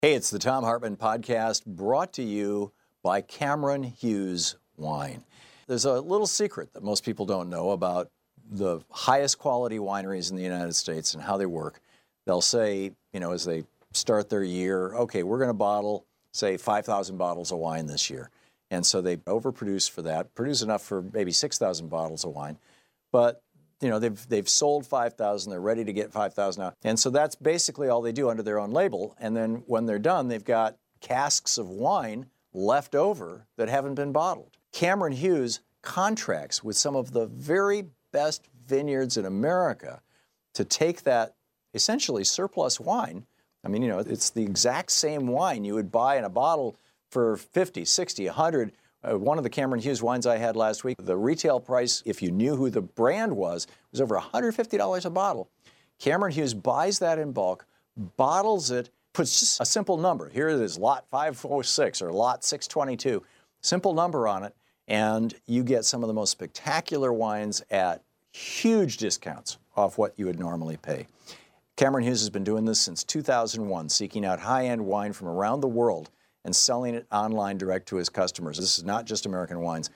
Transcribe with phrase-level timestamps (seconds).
[0.00, 2.70] Hey, it's the Thom Hartmann podcast brought to you
[3.02, 5.24] by Cameron Hughes Wine.
[5.66, 8.08] There's a little secret that most people don't know about
[8.48, 11.80] the highest quality wineries in the United States and how they work.
[12.26, 16.56] They'll say, you know, as they start their year, okay, we're going to bottle, say,
[16.56, 18.30] 5,000 bottles of wine this year.
[18.70, 22.56] And so they overproduce for that, produce enough for maybe 6,000 bottles of wine.
[23.10, 23.42] But
[23.80, 26.74] you know they've they've sold 5000 they're ready to get 5000 out.
[26.82, 29.14] And so that's basically all they do under their own label.
[29.18, 34.12] And then when they're done they've got casks of wine left over that haven't been
[34.12, 34.56] bottled.
[34.72, 40.02] Cameron hughes contracts with some of the very best vineyards in america
[40.54, 41.34] to take that
[41.72, 43.26] essentially surplus wine.
[43.64, 46.76] I mean you know it's the exact same wine you would buy in a bottle
[47.10, 50.96] for 50 60 100 uh, one of the Cameron Hughes wines I had last week,
[50.98, 55.48] the retail price, if you knew who the brand was, was over $150 a bottle.
[55.98, 57.66] Cameron Hughes buys that in bulk,
[58.16, 60.28] bottles it, puts just a simple number.
[60.28, 63.22] Here it is, lot 506 or lot 622.
[63.60, 64.54] Simple number on it,
[64.86, 68.02] and you get some of the most spectacular wines at
[68.32, 71.06] huge discounts off what you would normally pay.
[71.76, 75.60] Cameron Hughes has been doing this since 2001, seeking out high end wine from around
[75.60, 76.10] the world
[76.44, 78.58] and selling it online direct to his customers.
[78.58, 79.90] This is not just American wines.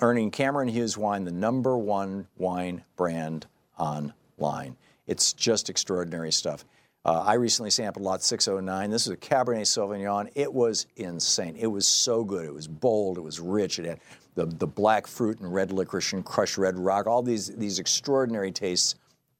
[0.00, 3.46] Earning Cameron Hughes Wine the number one wine brand
[3.78, 4.76] online.
[5.06, 6.64] It's just extraordinary stuff.
[7.04, 8.90] Uh, I recently sampled Lot 609.
[8.90, 10.30] This is a Cabernet Sauvignon.
[10.36, 11.56] It was insane.
[11.56, 12.46] It was so good.
[12.46, 13.18] It was bold.
[13.18, 13.80] It was rich.
[13.80, 14.00] It had
[14.34, 17.08] the, the black fruit and red licorice and crushed red rock.
[17.08, 18.94] All these, these extraordinary tastes,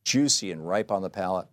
[0.04, 1.46] juicy and ripe on the palate.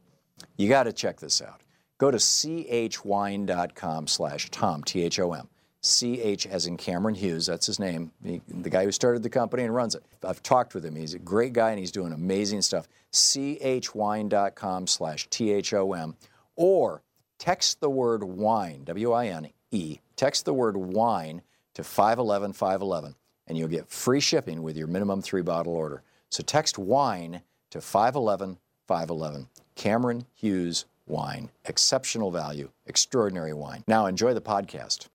[0.58, 1.62] You got to check this out.
[2.00, 5.48] Go to chwine.com slash Thom, T H O M.
[5.82, 9.64] CH as in Cameron Hughes, that's his name, he, the guy who started the company
[9.64, 10.04] and runs it.
[10.28, 10.96] I've talked with him.
[10.96, 12.90] He's a great guy and he's doing amazing stuff.
[13.14, 16.16] chwine.com slash T-H-O-M
[16.58, 17.02] or
[17.38, 21.42] text the word wine, W-I-N-E, text the word wine
[21.76, 23.16] to 511 511
[23.48, 26.04] and you'll get free shipping with your minimum three bottle order.
[26.30, 29.48] So text wine to 511 511.
[29.76, 33.84] Cameron Hughes wine, exceptional value, extraordinary wine.
[33.88, 35.08] Now enjoy the podcast.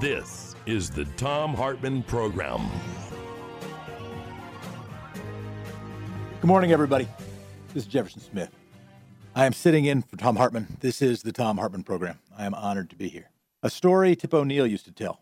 [0.00, 2.68] This is the Thom Hartmann Program.
[6.40, 7.08] Good morning, everybody.
[7.74, 8.50] This is Jefferson Smith.
[9.34, 10.76] I am sitting in for Thom Hartmann.
[10.80, 12.20] This is the Thom Hartmann Program.
[12.36, 13.30] I am honored to be here.
[13.62, 15.20] A story Tip O'Neill used to tell.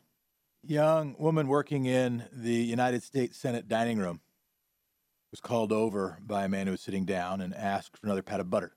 [0.63, 4.21] Young woman working in the United States Senate dining room
[5.31, 8.41] was called over by a man who was sitting down and asked for another pat
[8.41, 8.73] of butter.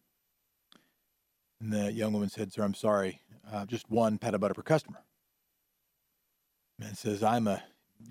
[1.60, 3.22] And the young woman said, Sir, I'm sorry,
[3.52, 5.04] uh, just one pat of butter per customer.
[6.78, 7.62] The man says, I'm a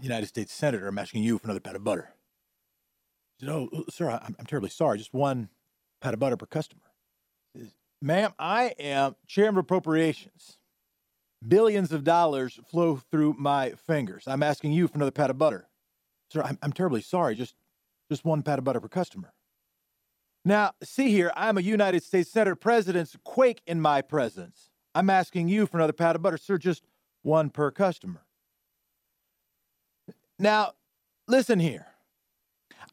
[0.03, 0.87] United States Senator.
[0.87, 2.13] I'm asking you for another pat of butter.
[3.39, 4.99] He said, Oh, sir, I'm, I'm terribly sorry.
[4.99, 5.49] Just one
[6.03, 6.83] pat of butter per customer.
[7.57, 7.73] Says,
[8.03, 10.58] Ma'am, I am chairman of appropriations.
[11.47, 14.25] Billions of dollars flow through my fingers.
[14.27, 15.69] I'm asking you for another pat of butter.
[16.33, 17.35] Sir, I'm, I'm terribly sorry.
[17.35, 17.55] Just,
[18.11, 19.33] just one pat of butter per customer.
[20.45, 22.57] Now, see here, I'm a United States Senator.
[22.57, 24.71] Presidents quake in my presence.
[24.95, 26.39] I'm asking you for another pat of butter.
[26.39, 26.83] Sir, just
[27.23, 28.25] one per customer.
[30.39, 30.73] Now,
[31.27, 31.87] listen here.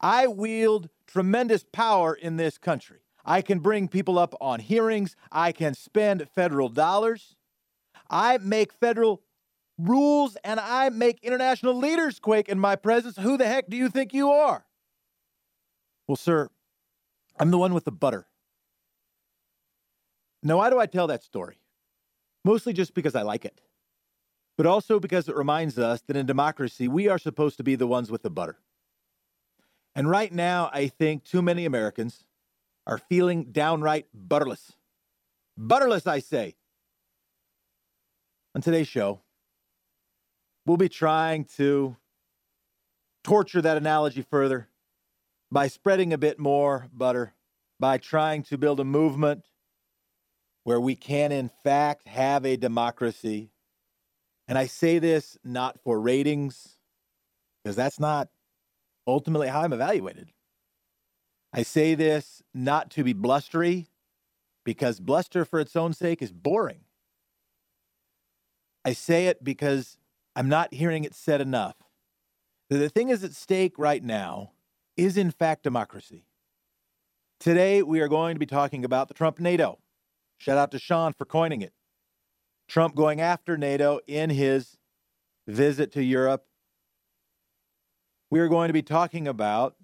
[0.00, 2.98] I wield tremendous power in this country.
[3.24, 5.16] I can bring people up on hearings.
[5.32, 7.35] I can spend federal dollars.
[8.08, 9.22] I make federal
[9.78, 13.16] rules and I make international leaders quake in my presence.
[13.16, 14.64] Who the heck do you think you are?
[16.06, 16.48] Well, sir,
[17.38, 18.26] I'm the one with the butter.
[20.42, 21.58] Now, why do I tell that story?
[22.44, 23.60] Mostly just because I like it,
[24.56, 27.88] but also because it reminds us that in democracy, we are supposed to be the
[27.88, 28.58] ones with the butter.
[29.96, 32.24] And right now, I think too many Americans
[32.86, 34.72] are feeling downright butterless.
[35.58, 36.54] Butterless, I say.
[38.56, 39.20] On today's show,
[40.64, 41.94] we'll be trying to
[43.22, 44.68] torture that analogy further
[45.52, 47.34] by spreading a bit more butter,
[47.78, 49.44] by trying to build a movement
[50.64, 53.50] where we can, in fact, have a democracy.
[54.48, 56.78] And I say this not for ratings,
[57.62, 58.30] because that's not
[59.06, 60.32] ultimately how I'm evaluated.
[61.52, 63.88] I say this not to be blustery,
[64.64, 66.85] because bluster for its own sake is boring.
[68.86, 69.98] I say it because
[70.36, 71.74] I'm not hearing it said enough.
[72.70, 74.52] The thing is at stake right now
[74.96, 76.24] is, in fact, democracy.
[77.40, 79.80] Today, we are going to be talking about the Trump NATO.
[80.38, 81.72] Shout out to Sean for coining it.
[82.68, 84.76] Trump going after NATO in his
[85.48, 86.44] visit to Europe.
[88.30, 89.74] We are going to be talking about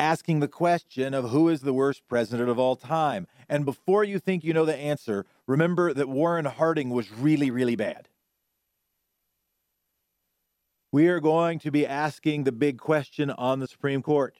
[0.00, 3.28] asking the question of who is the worst president of all time.
[3.48, 7.76] And before you think you know the answer, remember that Warren Harding was really, really
[7.76, 8.08] bad.
[10.92, 14.36] We are going to be asking the big question on the Supreme Court.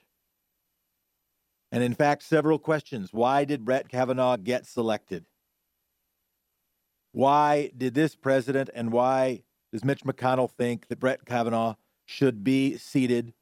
[1.71, 3.13] And in fact, several questions.
[3.13, 5.25] Why did Brett Kavanaugh get selected?
[7.13, 12.77] Why did this president and why does Mitch McConnell think that Brett Kavanaugh should be
[12.77, 13.33] seated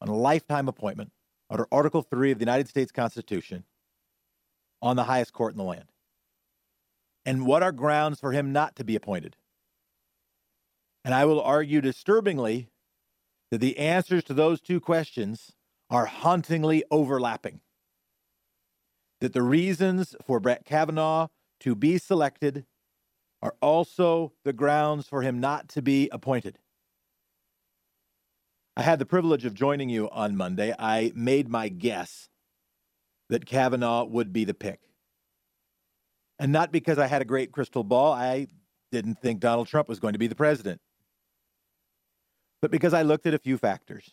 [0.00, 1.12] on a lifetime appointment
[1.48, 3.64] under Article 3 of the United States Constitution
[4.82, 5.86] on the highest court in the land?
[7.30, 9.36] And what are grounds for him not to be appointed?
[11.04, 12.70] And I will argue disturbingly
[13.52, 15.52] that the answers to those two questions
[15.88, 17.60] are hauntingly overlapping.
[19.20, 21.28] That the reasons for Brett Kavanaugh
[21.60, 22.66] to be selected
[23.40, 26.58] are also the grounds for him not to be appointed.
[28.76, 30.74] I had the privilege of joining you on Monday.
[30.76, 32.28] I made my guess
[33.28, 34.89] that Kavanaugh would be the pick.
[36.40, 38.48] And not because I had a great crystal ball, I
[38.90, 40.80] didn't think Donald Trump was going to be the president
[42.60, 44.10] but because I looked at a few factors.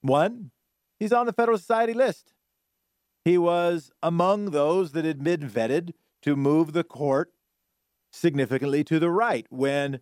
[0.00, 0.50] One,
[0.98, 2.34] he's on the Federal Society list.
[3.24, 7.32] He was among those that had been vetted to move the court
[8.12, 10.00] significantly to the right when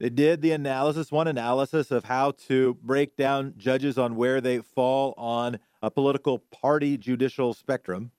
[0.00, 4.58] they did the analysis, one analysis of how to break down judges on where they
[4.58, 8.10] fall on a political party judicial spectrum.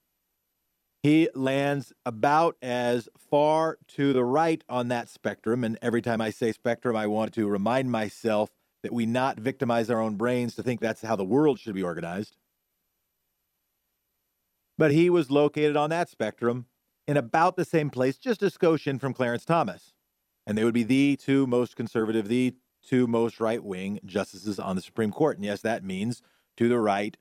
[1.05, 5.63] He lands about as far to the right on that spectrum.
[5.63, 8.49] And every time I say spectrum, I want to remind myself
[8.81, 11.83] that we not victimize our own brains to think that's how the world should be
[11.83, 12.37] organized.
[14.79, 16.65] But he was located on that spectrum
[17.07, 19.93] in about the same place, just a skosh from Clarence Thomas.
[20.47, 24.75] And they would be the two most conservative, the two most right wing justices on
[24.75, 25.37] the Supreme Court.
[25.37, 26.23] And yes, that means
[26.57, 27.15] to the right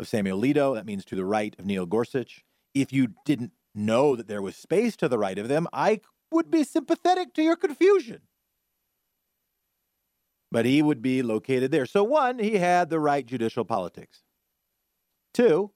[0.00, 2.42] of Samuel Alito, that means to the right of Neil Gorsuch.
[2.80, 6.00] If you didn't know that there was space to the right of them, I
[6.30, 8.20] would be sympathetic to your confusion
[10.50, 11.86] but he would be located there.
[11.86, 14.22] So, one, he had the right judicial politics.
[15.34, 15.72] Two,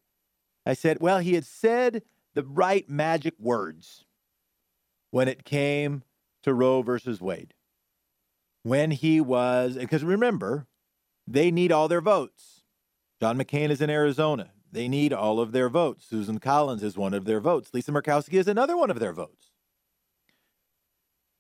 [0.64, 2.02] I said, well, he had said
[2.34, 4.04] the right magic words
[5.10, 6.02] when it came
[6.42, 7.54] to Roe versus Wade.
[8.62, 10.66] When he was, because remember,
[11.26, 12.62] they need all their votes.
[13.20, 14.50] John McCain is in Arizona.
[14.72, 16.06] They need all of their votes.
[16.08, 17.70] Susan Collins is one of their votes.
[17.72, 19.50] Lisa Murkowski is another one of their votes.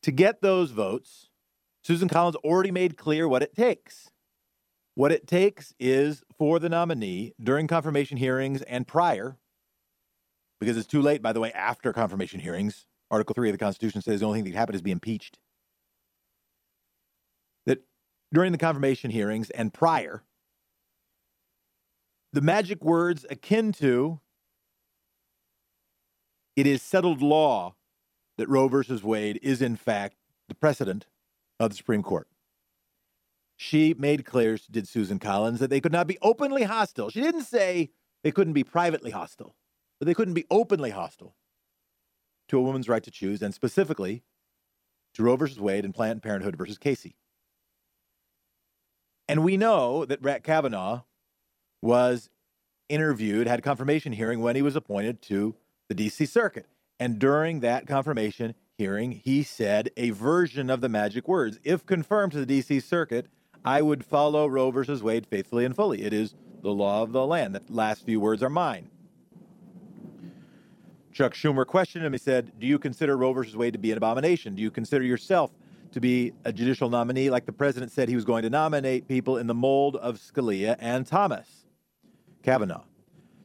[0.02, 1.28] To get those votes,
[1.82, 4.10] Susan Collins already made clear what it takes.
[4.94, 9.38] What it takes is for the nominee during confirmation hearings and prior,
[10.58, 12.86] because it's too late, by the way, after confirmation hearings.
[13.10, 15.38] Article 3 of the Constitution says the only thing that can happen is be impeached.
[17.66, 17.82] That
[18.32, 20.22] during the confirmation hearings and prior,
[22.32, 24.20] the magic words akin to
[26.56, 27.74] it is settled law
[28.38, 30.16] that Roe versus Wade is, in fact,
[30.48, 31.06] the precedent
[31.58, 32.28] of the Supreme Court.
[33.56, 37.10] She made clear, did Susan Collins, that they could not be openly hostile.
[37.10, 37.90] She didn't say
[38.24, 39.54] they couldn't be privately hostile,
[39.98, 41.36] but they couldn't be openly hostile
[42.48, 44.24] to a woman's right to choose, and specifically
[45.14, 47.16] to Roe versus Wade and Planned Parenthood versus Casey.
[49.28, 51.02] And we know that Brett Kavanaugh
[51.82, 52.28] was
[52.88, 55.54] interviewed, had confirmation hearing when he was appointed to
[55.88, 56.66] the DC Circuit.
[56.98, 61.58] And during that confirmation, hearing, he said a version of the magic words.
[61.64, 62.80] If confirmed to the D.C.
[62.80, 63.26] Circuit,
[63.64, 66.02] I would follow Roe versus Wade faithfully and fully.
[66.02, 67.54] It is the law of the land.
[67.54, 68.90] The last few words are mine.
[71.12, 72.12] Chuck Schumer questioned him.
[72.12, 74.54] He said, Do you consider Roe versus Wade to be an abomination?
[74.54, 75.50] Do you consider yourself
[75.92, 79.36] to be a judicial nominee like the president said he was going to nominate people
[79.36, 81.59] in the mold of Scalia and Thomas?
[82.42, 82.84] Kavanaugh.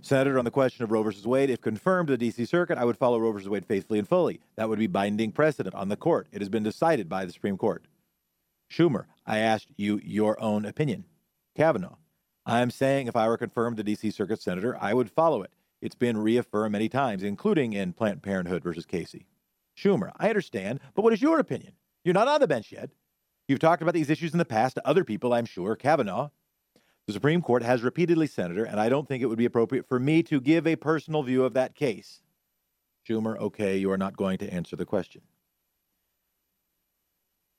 [0.01, 1.27] Senator, on the question of Roe v.
[1.27, 2.45] Wade, if confirmed to the D.C.
[2.45, 3.49] Circuit, I would follow Roe v.
[3.49, 4.39] Wade faithfully and fully.
[4.55, 6.27] That would be binding precedent on the court.
[6.31, 7.85] It has been decided by the Supreme Court.
[8.71, 11.05] Schumer, I asked you your own opinion.
[11.55, 11.97] Kavanaugh,
[12.45, 14.11] I am saying if I were confirmed to the D.C.
[14.11, 15.51] Circuit Senator, I would follow it.
[15.81, 19.25] It's been reaffirmed many times, including in Planned Parenthood versus Casey.
[19.77, 21.73] Schumer, I understand, but what is your opinion?
[22.03, 22.91] You're not on the bench yet.
[23.47, 25.75] You've talked about these issues in the past to other people, I'm sure.
[25.75, 26.29] Kavanaugh,
[27.07, 29.99] the Supreme Court has repeatedly, Senator, and I don't think it would be appropriate for
[29.99, 32.21] me to give a personal view of that case.
[33.07, 35.21] Schumer, okay, you are not going to answer the question.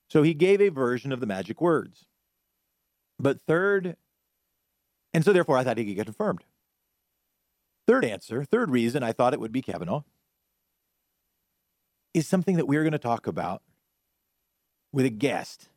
[0.09, 2.05] So he gave a version of the magic words.
[3.19, 3.95] But third,
[5.13, 6.43] and so therefore I thought he could get confirmed.
[7.87, 10.03] Third answer, third reason I thought it would be Kavanaugh
[12.13, 13.61] is something that we're going to talk about
[14.91, 15.69] with a guest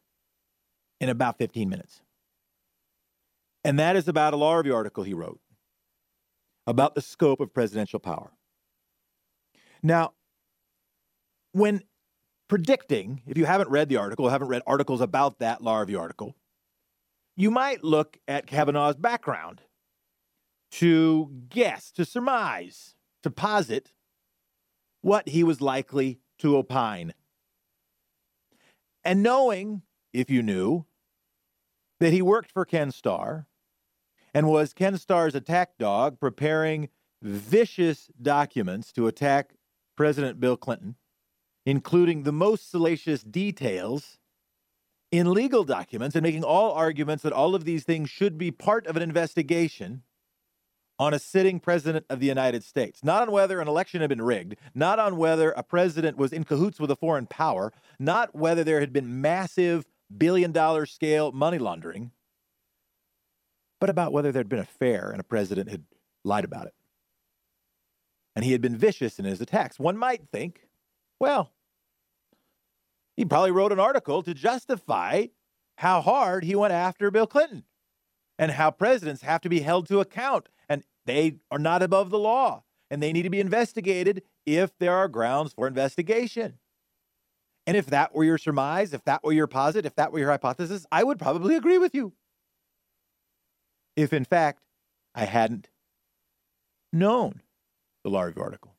[1.00, 2.02] in about 15 minutes.
[3.64, 5.40] And that is about a law review article he wrote
[6.66, 8.32] about the scope of presidential power.
[9.82, 10.12] Now,
[11.52, 11.82] when
[12.48, 16.36] predicting, if you haven't read the article, haven't read articles about that law review article,
[17.36, 19.62] you might look at Kavanaugh's background
[20.72, 23.92] to guess, to surmise, to posit
[25.00, 27.14] what he was likely to opine.
[29.02, 30.86] And knowing, if you knew,
[31.98, 33.46] that he worked for Ken Starr
[34.34, 36.88] and was Ken Starr's attack dog preparing
[37.22, 39.54] vicious documents to attack
[39.96, 40.96] President Bill Clinton,
[41.66, 44.18] including the most salacious details
[45.12, 48.86] in legal documents and making all arguments that all of these things should be part
[48.86, 50.02] of an investigation
[50.98, 54.20] on a sitting president of the United States, not on whether an election had been
[54.20, 58.62] rigged, not on whether a president was in cahoots with a foreign power, not whether
[58.62, 62.12] there had been massive billion dollar scale money laundering,
[63.80, 65.84] but about whether there'd been a fair and a president had
[66.24, 66.74] lied about it.
[68.36, 69.78] And he had been vicious in his attacks.
[69.78, 70.68] One might think,
[71.18, 71.50] well,
[73.16, 75.26] he probably wrote an article to justify
[75.78, 77.64] how hard he went after Bill Clinton
[78.38, 82.18] and how presidents have to be held to account and they are not above the
[82.18, 86.58] law and they need to be investigated if there are grounds for investigation.
[87.66, 90.30] And if that were your surmise, if that were your posit, if that were your
[90.30, 92.12] hypothesis, I would probably agree with you.
[94.00, 94.62] If in fact
[95.14, 95.68] I hadn't
[96.92, 97.42] known
[98.02, 98.74] the law article.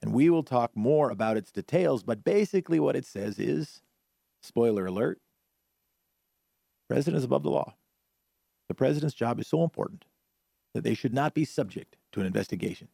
[0.00, 3.82] And we will talk more about its details, but basically what it says is
[4.40, 5.20] spoiler alert
[6.88, 7.74] president is above the law.
[8.68, 10.04] The president's job is so important
[10.74, 12.88] that they should not be subject to an investigation.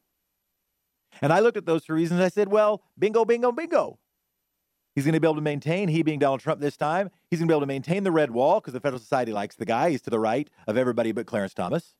[1.20, 2.20] And I looked at those three reasons.
[2.20, 3.98] I said, well, bingo, bingo, bingo.
[4.94, 7.48] He's going to be able to maintain, he being Donald Trump this time, he's going
[7.48, 9.90] to be able to maintain the red wall because the Federal Society likes the guy.
[9.90, 11.94] He's to the right of everybody but Clarence Thomas.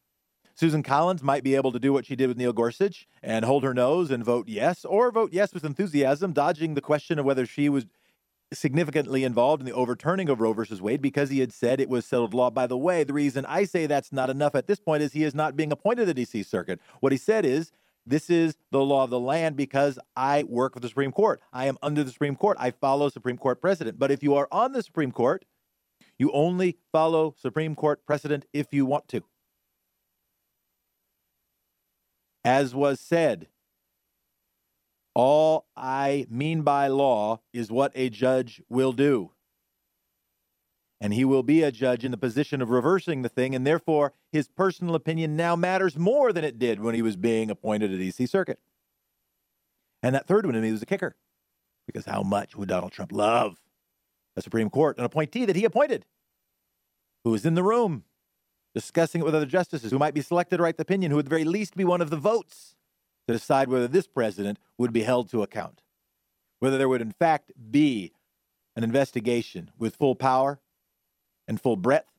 [0.55, 3.65] Susan Collins might be able to do what she did with Neil Gorsuch and hold
[3.65, 7.45] her nose and vote yes, or vote yes with enthusiasm, dodging the question of whether
[7.45, 7.87] she was
[8.53, 12.07] significantly involved in the overturning of Roe versus Wade because he had said it was
[12.07, 12.51] settled law.
[12.51, 15.25] By the way, the reason I say that's not enough at this point is he
[15.25, 16.45] is not being appointed to the D.C.
[16.45, 16.81] Circuit.
[17.01, 17.73] What he said is
[18.07, 21.41] this is the law of the land because I work for the Supreme Court.
[21.53, 22.57] I am under the Supreme Court.
[22.61, 23.99] I follow Supreme Court precedent.
[23.99, 25.45] But if you are on the Supreme Court,
[26.19, 29.23] you only follow Supreme Court precedent if you want to.
[32.45, 33.49] As was said,
[35.15, 39.31] all I mean by law is what a judge will do.
[41.05, 44.15] And he will be a judge in the position of reversing the thing, and therefore
[44.33, 47.99] his personal opinion now matters more than it did when he was being appointed to
[47.99, 48.59] DC Circuit.
[50.03, 51.15] And that third one to me was a kicker,
[51.87, 53.61] because how much would Donald Trump love
[54.35, 56.07] a Supreme Court, an appointee that he appointed,
[57.23, 58.05] who was in the room
[58.75, 61.27] discussing it with other justices who might be selected to write the opinion, who would
[61.27, 62.77] at the very least be one of the votes
[63.29, 65.83] to decide whether this president would be held to account,
[66.61, 68.15] whether there would in fact be
[68.75, 70.61] an investigation with full power
[71.47, 72.13] and full breadth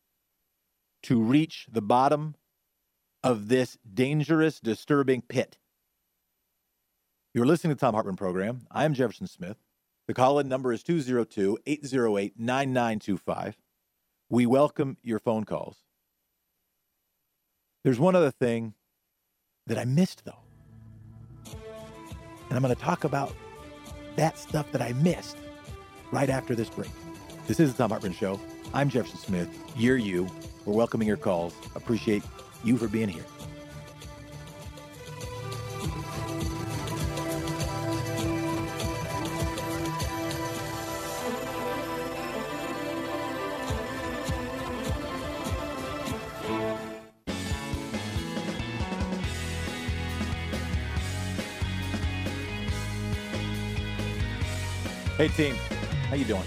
[1.03, 2.35] to reach the bottom
[3.23, 5.57] of this dangerous, disturbing pit.
[7.33, 8.61] You're listening to the Thom Hartmann program.
[8.71, 9.57] I'm Jefferson Smith.
[10.07, 13.57] The call in number is 202 808 9925.
[14.29, 15.77] We welcome your phone calls.
[17.83, 18.73] There's one other thing
[19.67, 20.39] that I missed, though.
[21.45, 23.33] And I'm going to talk about
[24.15, 25.37] that stuff that I missed
[26.11, 26.91] right after this break.
[27.47, 28.39] This is the Thom Hartmann Show.
[28.75, 29.47] I'm Jefferson Smith.
[29.77, 30.27] You're you.
[30.65, 31.53] We're welcoming your calls.
[31.75, 32.23] Appreciate
[32.61, 33.23] you for being here.
[55.15, 55.55] Hey team,
[56.09, 56.43] how you doing?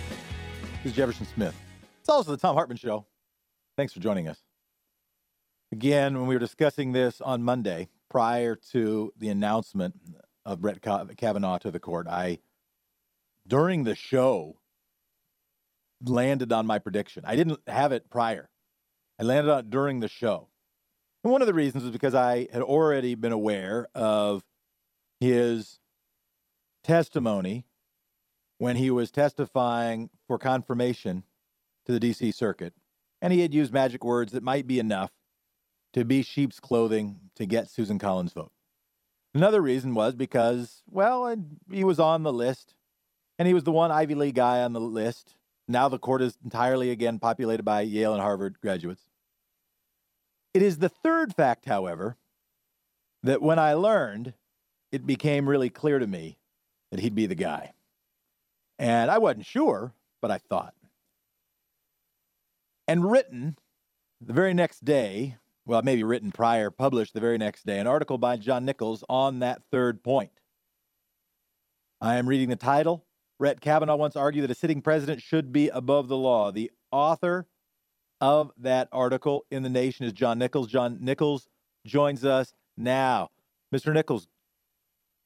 [0.82, 1.54] This is Jefferson Smith.
[2.08, 3.04] It's also the Thom Hartmann Show.
[3.76, 4.38] Thanks for joining us.
[5.72, 9.94] Again, when we were discussing this on Monday, prior to the announcement
[10.46, 12.38] of Brett Kavanaugh to the court, I,
[13.46, 14.56] during the show,
[16.02, 17.24] landed on my prediction.
[17.26, 18.48] I didn't have it prior.
[19.20, 20.48] I landed on it during the show.
[21.22, 24.44] And one of the reasons is because I had already been aware of
[25.20, 25.78] his
[26.82, 27.66] testimony
[28.56, 31.24] when he was testifying for confirmation
[31.88, 32.75] to the DC Circuit.
[33.21, 35.11] And he had used magic words that might be enough
[35.95, 38.52] to be sheep's clothing to get Susan Collins' vote.
[39.35, 41.35] Another reason was because, well,
[41.71, 42.75] he was on the list
[43.38, 45.35] and he was the one Ivy League guy on the list.
[45.66, 49.02] Now the court is entirely again populated by Yale and Harvard graduates.
[50.54, 52.16] It is the third fact, however,
[53.23, 54.35] that when I learned,
[54.90, 56.38] it became really clear to me
[56.90, 57.75] that he'd be the guy.
[58.78, 60.75] And I wasn't sure, but I thought.
[62.88, 63.59] And written
[64.18, 68.16] the very next day, well, maybe written prior, published the very next day, an article
[68.16, 70.30] by John Nichols on that third point.
[72.00, 73.04] I am reading the title.
[73.38, 76.50] Brett Kavanaugh once argued that a sitting president should be above the law.
[76.50, 77.47] The author
[78.23, 80.68] of that article in The Nation is John Nichols.
[80.68, 81.47] John Nichols
[81.87, 83.28] joins us now.
[83.73, 83.92] Mr.
[83.92, 84.28] Nichols,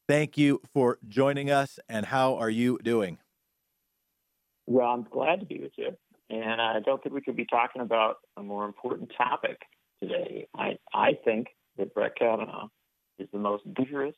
[0.08, 3.18] thank you for joining us, and how are you doing?
[4.66, 5.96] Well, I'm glad to be with you.
[6.32, 9.58] And I don't think we could be talking about a more important topic
[10.00, 10.46] today.
[10.56, 12.68] I, I think that Brett Kavanaugh
[13.18, 14.14] is the most dangerous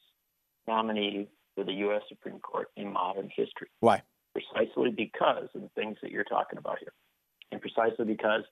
[0.68, 2.02] nominee for the U.S.
[2.09, 3.66] Supreme Court in modern history.
[3.80, 4.02] Why?
[4.33, 6.92] Precisely because of the things that you're talking about here,
[7.50, 8.44] and precisely because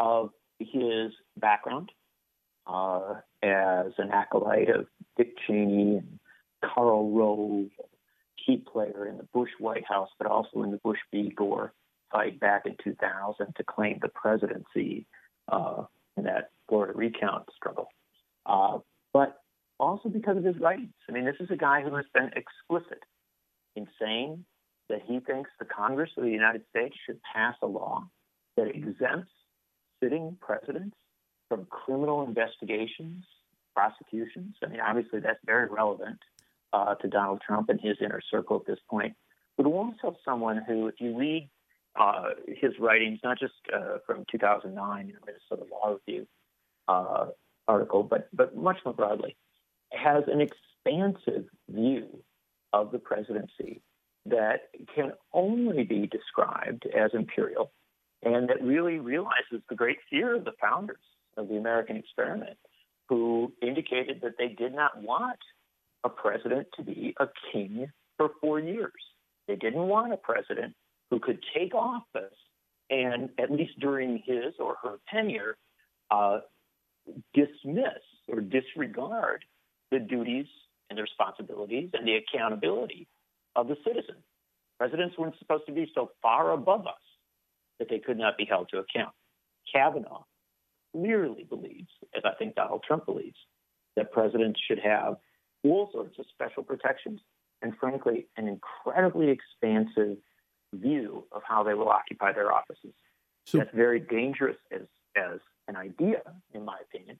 [0.00, 1.92] of his background
[2.66, 3.14] uh,
[3.44, 4.86] as an acolyte of
[5.16, 6.18] Dick Cheney and
[6.64, 7.68] Karl Rove,
[8.44, 11.32] key player in the Bush White House, but also in the Bush v.
[11.34, 11.72] Gore
[12.10, 15.06] fight back in 2000 to claim the presidency
[15.50, 15.84] uh,
[16.16, 17.88] in that Florida recount struggle.
[18.46, 18.78] Uh,
[19.12, 19.40] but
[19.78, 20.94] also because of his writings.
[21.08, 23.02] I mean, this is a guy who has been explicit
[23.76, 24.44] in saying
[24.88, 28.08] that he thinks the Congress of the United States should pass a law
[28.56, 29.30] that exempts
[30.02, 30.96] sitting presidents
[31.48, 33.24] from criminal investigations,
[33.74, 34.56] prosecutions.
[34.62, 36.18] I mean, obviously, that's very relevant
[36.72, 39.14] uh, to Donald Trump and his inner circle at this point.
[39.56, 41.48] But also someone who, if you read
[41.98, 46.26] uh, his writings, not just uh, from 2009 in the Minnesota Law Review
[46.86, 47.26] uh,
[47.66, 49.36] article, but but much more broadly,
[49.92, 52.06] has an expansive view
[52.72, 53.82] of the presidency
[54.26, 57.72] that can only be described as imperial,
[58.22, 60.98] and that really realizes the great fear of the founders
[61.36, 62.58] of the American experiment,
[63.08, 65.38] who indicated that they did not want
[66.04, 68.92] a president to be a king for four years.
[69.46, 70.74] They didn't want a president
[71.10, 72.34] who could take office
[72.90, 75.56] and, at least during his or her tenure,
[76.10, 76.40] uh,
[77.34, 79.44] dismiss or disregard
[79.90, 80.46] the duties
[80.90, 83.08] and the responsibilities and the accountability
[83.56, 84.16] of the citizen.
[84.78, 86.94] Presidents weren't supposed to be so far above us
[87.78, 89.14] that they could not be held to account.
[89.72, 90.24] Kavanaugh
[90.92, 93.36] clearly believes, as I think Donald Trump believes,
[93.96, 95.16] that presidents should have
[95.64, 97.20] all sorts of special protections
[97.62, 100.16] and, frankly, an incredibly expansive
[100.74, 102.94] view of how they will occupy their offices.
[103.44, 104.82] So, That's very dangerous as,
[105.16, 106.20] as an idea,
[106.52, 107.18] in my opinion,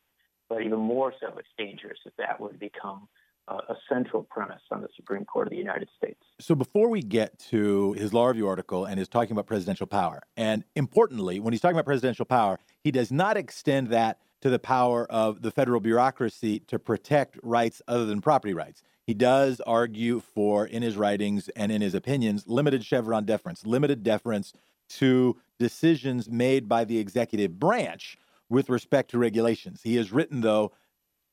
[0.48, 3.08] but even more so, it's dangerous if that would become
[3.50, 6.20] a central premise on the Supreme Court of the United States.
[6.38, 10.20] So, before we get to his law review article and his talking about presidential power,
[10.37, 14.58] and importantly, when he's talking about presidential power, he does not extend that to the
[14.58, 18.82] power of the federal bureaucracy to protect rights other than property rights.
[19.09, 24.03] He does argue for, in his writings and in his opinions, limited Chevron deference, limited
[24.03, 24.53] deference
[24.90, 28.18] to decisions made by the executive branch
[28.51, 29.81] with respect to regulations.
[29.83, 30.73] He has written, though,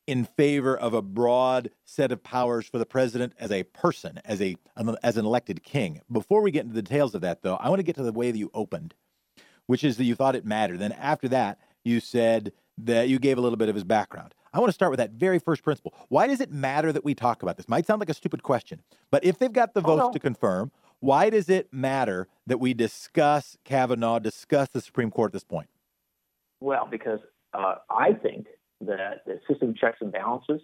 [0.06, 4.40] in favor of a broad set of powers for the president as a person, as
[4.40, 4.56] a
[5.02, 6.00] as an elected king.
[6.10, 8.10] Before we get into the details of that, though, I want to get to the
[8.10, 8.94] way that you opened,
[9.66, 10.78] which is that you thought it mattered.
[10.78, 14.34] Then after that, you said that you gave a little bit of his background.
[14.56, 15.92] I want to start with that very first principle.
[16.08, 17.68] Why does it matter that we talk about this?
[17.68, 20.12] Might sound like a stupid question, but if they've got the votes oh, no.
[20.14, 25.32] to confirm, why does it matter that we discuss Kavanaugh, discuss the Supreme Court at
[25.34, 25.68] this point?
[26.62, 27.18] Well, because
[27.52, 28.46] uh, I think
[28.80, 30.62] that the system of checks and balances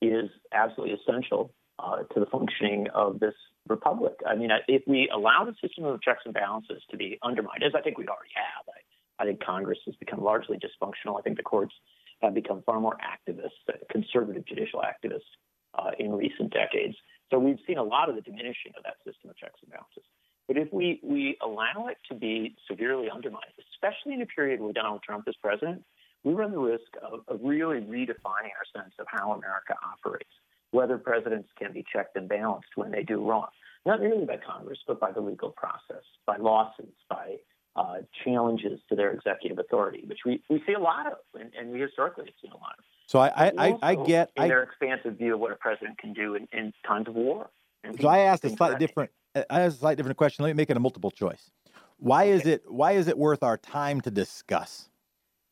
[0.00, 3.34] is absolutely essential uh, to the functioning of this
[3.68, 4.14] republic.
[4.26, 7.72] I mean, if we allow the system of checks and balances to be undermined, as
[7.76, 11.18] I think we already have, I, I think Congress has become largely dysfunctional.
[11.18, 11.74] I think the courts
[12.20, 15.30] have become far more activist, uh, conservative judicial activists
[15.78, 16.96] uh, in recent decades.
[17.30, 20.04] So we've seen a lot of the diminishing of that system of checks and balances.
[20.46, 24.72] But if we, we allow it to be severely undermined, especially in a period where
[24.72, 25.84] Donald Trump is president,
[26.24, 30.30] we run the risk of, of really redefining our sense of how America operates,
[30.70, 33.48] whether presidents can be checked and balanced when they do wrong,
[33.84, 37.36] not merely by Congress, but by the legal process, by lawsuits, by
[37.78, 41.70] uh, challenges to their executive authority, which we, we see a lot of, and, and
[41.70, 42.84] we historically have seen a lot of.
[43.06, 46.12] So I I, I, I get in their expansive view of what a president can
[46.12, 47.48] do in, in times of war.
[48.00, 50.42] so I asked a slightly different I asked a slightly different question.
[50.42, 51.50] Let me make it a multiple choice.
[51.98, 54.90] Why is it why is it worth our time to discuss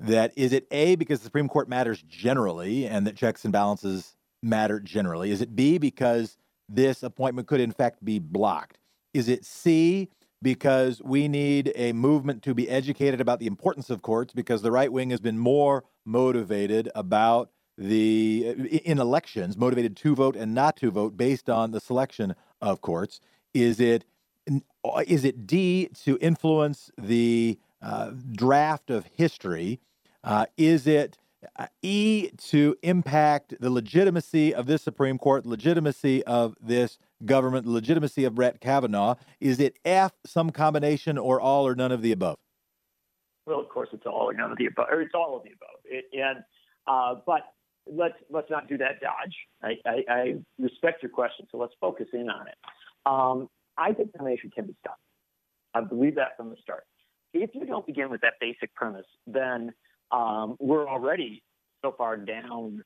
[0.00, 0.32] that?
[0.36, 4.80] Is it A because the Supreme Court matters generally and that checks and balances matter
[4.80, 5.30] generally?
[5.30, 6.36] Is it B because
[6.68, 8.78] this appointment could in fact be blocked?
[9.14, 10.10] Is it C
[10.42, 14.70] because we need a movement to be educated about the importance of courts because the
[14.70, 18.48] right wing has been more motivated about the
[18.84, 23.20] in elections motivated to vote and not to vote based on the selection of courts.
[23.52, 24.04] Is it
[25.06, 29.80] is it d to influence the uh, draft of history?
[30.24, 31.25] Uh, is it uh,
[31.82, 38.34] e to impact the legitimacy of this supreme court legitimacy of this government legitimacy of
[38.34, 42.36] brett kavanaugh is it f some combination or all or none of the above
[43.46, 45.78] Well, of course, it's all or none of the above, it's all of the above.
[45.84, 46.44] It, and
[46.86, 47.42] uh, but
[47.86, 49.36] let's let's not do that dodge.
[49.62, 52.58] I, I, I respect your question, so let's focus in on it.
[53.06, 55.00] Um, I think nomination can be stopped.
[55.74, 56.84] I believe that from the start.
[57.32, 59.72] If you don't begin with that basic premise, then
[60.10, 61.42] um, we're already
[61.82, 62.82] so far down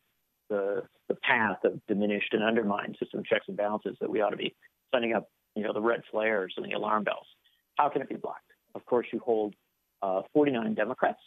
[0.49, 4.37] the, the path of diminished and undermined system checks and balances that we ought to
[4.37, 4.55] be
[4.93, 7.27] sending up, you know, the red flares and the alarm bells.
[7.77, 8.51] How can it be blocked?
[8.75, 9.55] Of course, you hold
[10.03, 11.21] uh, 49 Democrats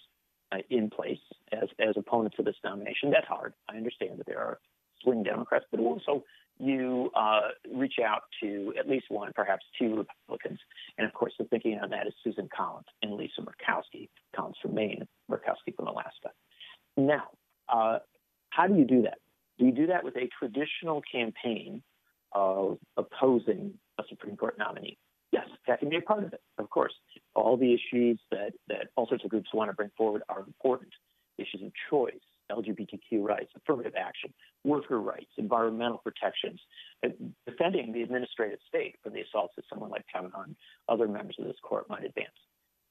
[0.52, 1.20] uh, in place
[1.52, 3.12] as, as opponents of this nomination.
[3.12, 3.54] That's hard.
[3.70, 4.60] I understand that there are
[5.04, 6.24] swing Democrats, but also
[6.60, 10.60] you uh, reach out to at least one, perhaps two Republicans.
[10.98, 14.76] And of course, the thinking on that is Susan Collins and Lisa Murkowski, Collins from
[14.76, 16.30] Maine, Murkowski from Alaska.
[16.96, 17.24] Now,
[17.68, 18.00] uh,
[18.50, 19.18] how do you do that?
[19.58, 21.82] Do you do that with a traditional campaign
[22.32, 24.98] of opposing a Supreme Court nominee?
[25.32, 26.94] Yes, that can be a part of it, of course.
[27.36, 30.92] All the issues that, that all sorts of groups want to bring forward are important.
[31.40, 32.14] Issues of choice,
[32.52, 34.32] LGBTQ rights, affirmative action,
[34.64, 36.60] worker rights, environmental protections,
[37.06, 37.10] uh,
[37.46, 40.46] defending the administrative state from the assaults that someone like Kavanaugh
[40.88, 42.36] other members of this court might advance,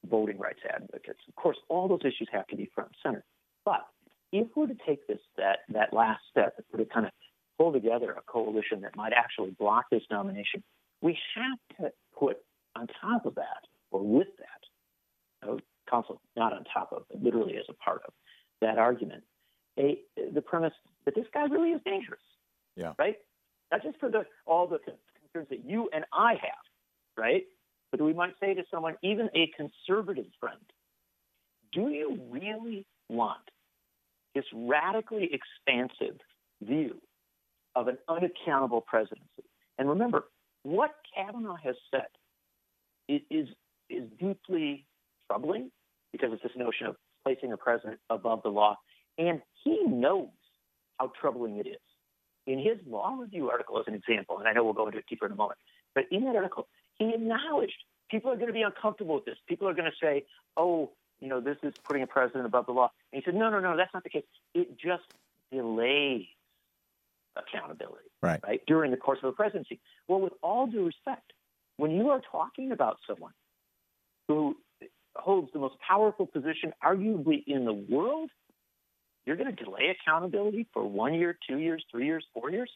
[0.09, 1.21] voting rights advocates.
[1.29, 3.25] Of course, all those issues have to be front and center.
[3.65, 3.87] But
[4.33, 7.13] if we're to take this that that last step, if we're to kind of
[7.59, 10.63] pull together a coalition that might actually block this nomination,
[11.01, 12.39] we have to put
[12.77, 15.57] on top of that or with that, uh,
[15.89, 18.15] counsel not on top of, but literally as a part of
[18.61, 19.23] that argument,
[19.79, 19.99] a
[20.33, 20.73] the premise
[21.15, 22.21] that this guy really is dangerous.
[22.77, 22.93] Yeah.
[22.99, 23.17] Right.
[23.71, 26.65] Not just for the all the concerns that you and I have,
[27.17, 27.45] right?
[27.91, 30.61] But we might say to someone, even a conservative friend,
[31.73, 33.41] do you really want
[34.35, 36.19] this radically expansive
[36.63, 37.01] view
[37.75, 39.45] of an unaccountable presidency?
[39.79, 40.25] And remember,
[40.63, 42.07] what Kavanaugh has said
[43.09, 43.49] is, is,
[43.91, 44.87] is deeply
[45.27, 45.71] troubling
[46.13, 48.77] because it's this notion of placing a president above the law.
[49.19, 50.29] And he knows
[51.03, 51.81] how troubling it is.
[52.47, 55.05] In his law review article, as an example, and I know we'll go into it
[55.09, 55.59] deeper in a moment,
[55.95, 59.37] but in that article, he acknowledged people are going to be uncomfortable with this.
[59.49, 60.25] People are going to say,
[60.57, 62.91] oh, you know, this is putting a president above the law.
[63.13, 64.25] And he said, no, no, no, that's not the case.
[64.55, 65.05] It just
[65.53, 66.27] delays
[67.37, 68.41] accountability, Right.
[68.45, 69.81] right, during the course of a presidency.
[70.09, 71.33] Well, with all due respect,
[71.77, 73.33] when you are talking about someone
[74.29, 74.57] who
[75.15, 78.31] holds the most powerful position, arguably in the world,
[79.27, 82.71] you're going to delay accountability for one year, two years, three years, four years.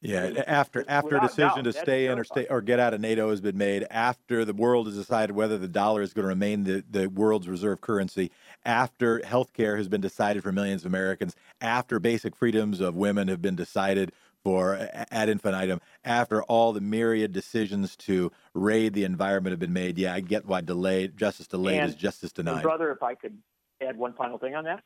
[0.00, 3.00] Yeah, after after a decision doubt, to stay in or stay or get out of
[3.00, 6.28] NATO has been made, after the world has decided whether the dollar is going to
[6.28, 8.32] remain the, the world's reserve currency,
[8.64, 13.28] after health care has been decided for millions of Americans, after basic freedoms of women
[13.28, 14.10] have been decided
[14.42, 19.96] for ad infinitum, after all the myriad decisions to raid the environment have been made,
[19.98, 22.64] yeah, I get why delayed justice delayed And- is justice denied.
[22.64, 23.38] brother, if I could
[23.80, 24.82] add one final thing on that,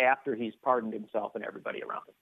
[0.00, 2.14] after he's pardoned himself and everybody around him.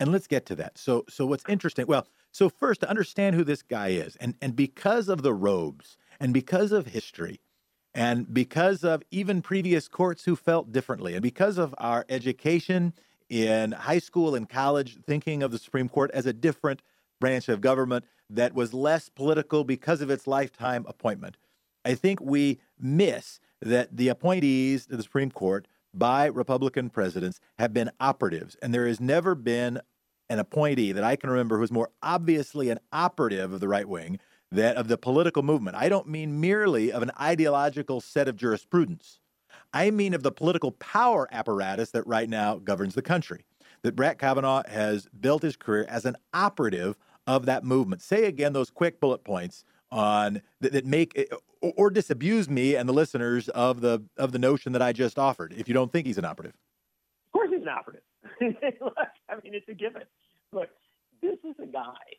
[0.00, 0.76] And let's get to that.
[0.76, 1.86] So, so what's interesting?
[1.86, 5.96] Well, so first to understand who this guy is, and and because of the robes,
[6.18, 7.40] and because of history,
[7.94, 12.92] and because of even previous courts who felt differently, and because of our education
[13.28, 16.82] in high school and college, thinking of the Supreme Court as a different
[17.20, 21.36] branch of government that was less political because of its lifetime appointment,
[21.84, 27.72] I think we miss that the appointees to the Supreme Court by Republican presidents have
[27.72, 29.80] been operatives, and there has never been
[30.28, 34.18] an appointee that I can remember who's more obviously an operative of the right wing
[34.50, 35.76] than of the political movement.
[35.76, 39.20] I don't mean merely of an ideological set of jurisprudence.
[39.72, 43.44] I mean of the political power apparatus that right now governs the country.
[43.82, 48.00] That Brett Kavanaugh has built his career as an operative of that movement.
[48.00, 51.28] Say again those quick bullet points on that, that make
[51.62, 55.18] or, or disabuse me and the listeners of the of the notion that I just
[55.18, 55.54] offered.
[55.56, 56.54] If you don't think he's an operative,
[57.28, 58.02] of course he's an operative.
[59.28, 60.02] I mean, it's a given.
[60.52, 60.70] But
[61.22, 62.18] this is a guy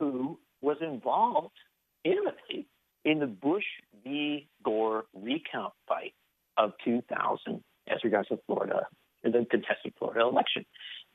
[0.00, 1.56] who was involved
[2.04, 2.66] intimately
[3.04, 3.64] in the Bush
[4.02, 4.48] v.
[4.64, 6.14] Gore recount fight
[6.56, 8.86] of 2000 as regards to Florida,
[9.22, 10.64] the contested Florida election.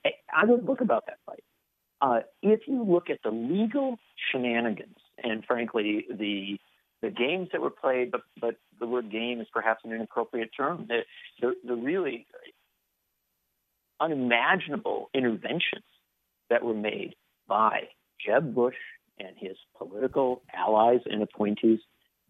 [0.06, 1.44] I wrote a book about that fight.
[2.02, 3.98] Uh, if you look at the legal
[4.32, 6.60] shenanigans and, frankly, the
[7.02, 10.88] the games that were played, but but the word game is perhaps an inappropriate term.
[10.88, 11.00] The
[11.42, 12.26] the, the really
[14.00, 15.84] unimaginable interventions
[16.50, 17.16] that were made
[17.48, 17.90] by
[18.26, 18.76] Jeb Bush
[19.20, 21.80] and his political allies and appointees,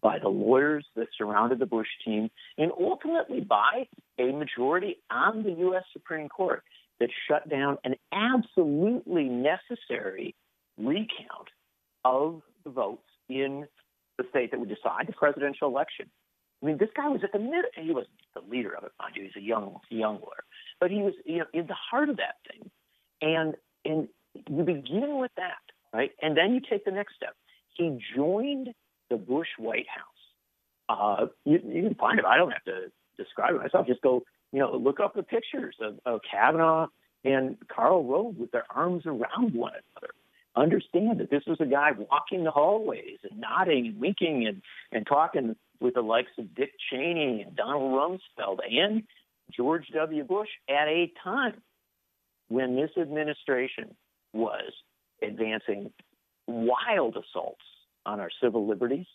[0.02, 3.86] by the lawyers that surrounded the Bush team, and ultimately by
[4.18, 5.84] a majority on the U.S.
[5.92, 6.62] Supreme Court
[6.98, 10.34] that shut down an absolutely necessary
[10.78, 11.48] recount
[12.04, 13.66] of the votes in
[14.18, 16.06] the state that would decide the presidential election.
[16.62, 17.64] I mean, this guy was at the mid.
[17.74, 19.22] He was the leader of it, mind you.
[19.22, 20.44] He's a young, young lawyer,
[20.78, 22.70] but he was, you know, in the heart of that thing.
[23.22, 24.08] And and
[24.48, 26.10] you begin with that, right?
[26.20, 27.34] And then you take the next step.
[27.74, 28.74] He joined
[29.08, 30.04] the Bush White House.
[30.88, 32.26] Uh, you, you can find him.
[32.26, 33.86] I don't have to describe it myself.
[33.86, 36.88] Just go, you know, look up the pictures of, of Kavanaugh
[37.24, 40.12] and Karl Rove with their arms around one another.
[40.56, 45.06] Understand that this was a guy walking the hallways and nodding and winking and, and
[45.06, 49.04] talking with the likes of Dick Cheney and Donald Rumsfeld and
[49.56, 50.24] George W.
[50.24, 51.62] Bush at a time
[52.48, 53.94] when this administration
[54.32, 54.72] was
[55.22, 55.92] advancing
[56.46, 57.64] wild assaults
[58.04, 59.06] on our civil liberties,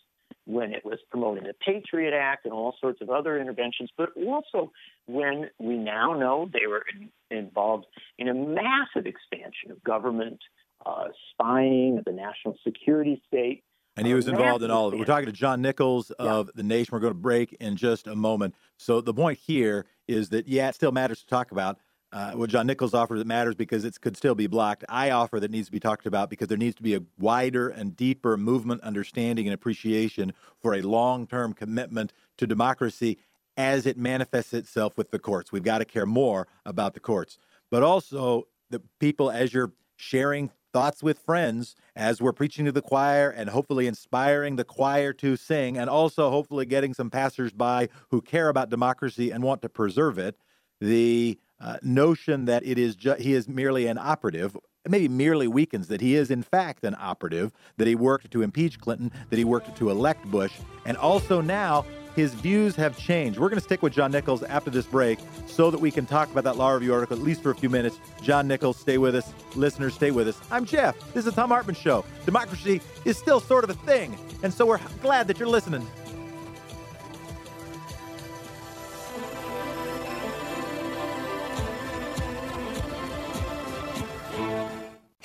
[0.46, 4.72] when it was promoting the Patriot Act and all sorts of other interventions, but also
[5.06, 7.86] when we now know they were in, involved
[8.18, 10.38] in a massive expansion of government
[10.86, 13.64] uh, spying, of the national security state.
[13.96, 14.98] And he was involved in all of it.
[14.98, 16.52] We're talking to John Nichols of yeah.
[16.54, 16.90] The Nation.
[16.92, 18.54] We're going to break in just a moment.
[18.76, 21.78] So the point here is that, yeah, it still matters to talk about,
[22.12, 24.84] uh, what John Nichols offers that matters because it could still be blocked.
[24.88, 27.68] I offer that needs to be talked about because there needs to be a wider
[27.68, 33.18] and deeper movement, understanding, and appreciation for a long term commitment to democracy
[33.56, 35.50] as it manifests itself with the courts.
[35.50, 37.38] We've got to care more about the courts,
[37.70, 42.82] but also the people as you're sharing thoughts with friends as we're preaching to the
[42.82, 48.20] choir and hopefully inspiring the choir to sing and also hopefully getting some passersby who
[48.20, 50.36] care about democracy and want to preserve it.
[50.82, 54.54] The uh, notion that it is ju- he is merely an operative
[54.86, 58.78] maybe merely weakens that he is in fact an operative that he worked to impeach
[58.78, 60.52] clinton that he worked to elect bush
[60.84, 63.38] and also now his views have changed.
[63.38, 66.30] We're going to stick with john nichols after this break so that we can talk
[66.32, 68.00] about that law review article at least for a few minutes.
[68.22, 69.32] John nichols stay with us.
[69.54, 70.40] Listeners stay with us.
[70.50, 70.98] I'm jeff.
[71.12, 72.04] This is the Thom Hartmann show.
[72.24, 75.86] Democracy is still sort of a thing and so we're glad that you're listening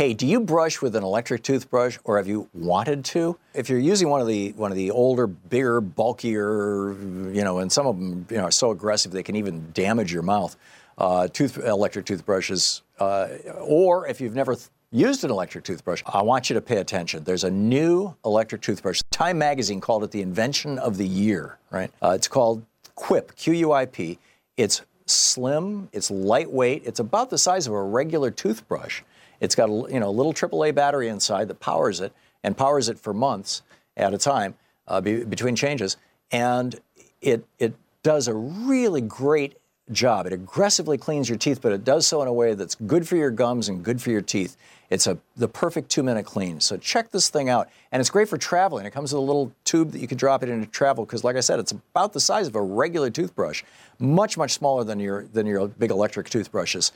[0.02, 3.38] Hey, do you brush with an electric toothbrush or have you wanted to?
[3.54, 6.94] If you're using one of the one of the older, bigger, bulkier,
[7.32, 10.12] you know, and some of them you know are so aggressive they can even damage
[10.12, 10.56] your mouth,
[10.98, 13.28] uh, tooth electric toothbrushes, uh,
[13.60, 17.24] or if you've never th- used an electric toothbrush, I want you to pay attention.
[17.24, 19.04] There's a new electric toothbrush.
[19.12, 21.92] Time magazine called it the invention of the year, right?
[22.02, 24.18] Uh, it's called Quip, Q U I P.
[24.58, 29.04] It's slim, it's lightweight, it's about the size of a regular toothbrush.
[29.41, 32.88] It's got a you know a little AAA battery inside that powers it and powers
[32.88, 33.63] it for months
[33.97, 34.56] at a time
[34.88, 35.97] uh, be, between changes,
[36.32, 36.80] and
[37.21, 37.73] it it
[38.04, 39.58] does a really great
[39.91, 40.25] job.
[40.25, 43.15] It aggressively cleans your teeth, but it does so in a way that's good for
[43.15, 44.56] your gums and good for your teeth.
[44.89, 46.60] It's a the perfect two minute clean.
[46.60, 48.86] So check this thing out, and it's great for traveling.
[48.86, 51.36] It comes with a little tube that you can drop it into travel because, like
[51.36, 53.63] I said, it's about the size of a regular toothbrush,
[53.99, 56.91] much much smaller than your than your big electric toothbrushes.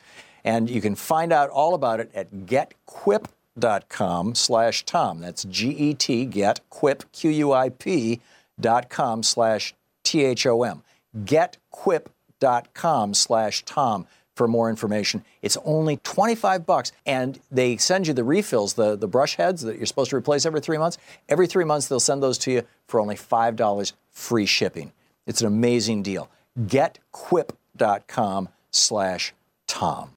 [0.45, 5.19] And you can find out all about it at getquip.com slash Thom.
[5.19, 8.21] That's G-E-T, get, quip, Q-U-I-P
[8.62, 10.84] dot com slash T-H-O-M.
[11.25, 15.23] Getquip.com slash Thom for more information.
[15.41, 19.77] It's only 25 bucks and they send you the refills, the, the brush heads that
[19.77, 20.97] you're supposed to replace every three months.
[21.27, 24.91] Every three months they'll send those to you for only $5 free shipping.
[25.25, 26.29] It's an amazing deal.
[26.60, 29.34] Getquip.com slash
[29.67, 30.12] Thom.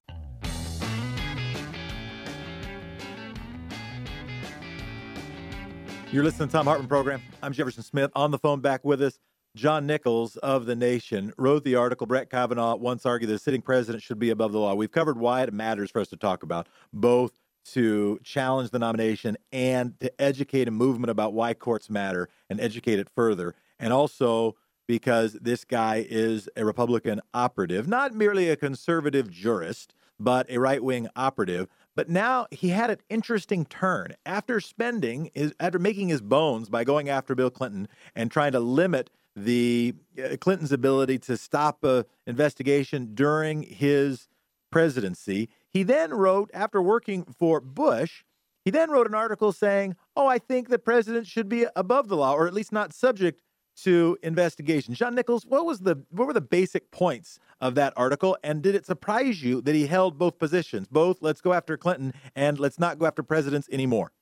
[6.11, 7.21] You're listening to the Thom Hartmann program.
[7.43, 8.11] I'm Jefferson Smith.
[8.17, 9.19] On the phone back with us,
[9.55, 12.07] John Nichols of The Nation wrote the article.
[12.07, 14.75] Brett Kavanaugh once argued the sitting president should be above the law.
[14.75, 17.39] We've covered why it matters for us to talk about, both
[17.73, 22.99] to challenge the nomination and to educate a movement about why courts matter and educate
[22.99, 23.55] it further.
[23.79, 30.51] And also because this guy is a Republican operative, not merely a conservative jurist, but
[30.51, 31.69] a right wing operative.
[31.99, 36.85] But now he had an interesting turn after spending his, after making his bones by
[36.85, 42.07] going after Bill Clinton and trying to limit the uh, Clinton's ability to stop a
[42.25, 44.29] investigation during his
[44.71, 45.49] presidency.
[45.69, 48.23] He then wrote, after working for Bush,
[48.65, 52.17] he then wrote an article saying, "Oh, I think the president should be above the
[52.17, 53.41] law, or at least not subject
[53.85, 58.37] to investigation." John Nichols, what was the what were the basic points of that article,
[58.43, 62.13] and did it surprise you that he held both positions, both let's go after Clinton
[62.35, 64.13] and let's not go after presidents anymore?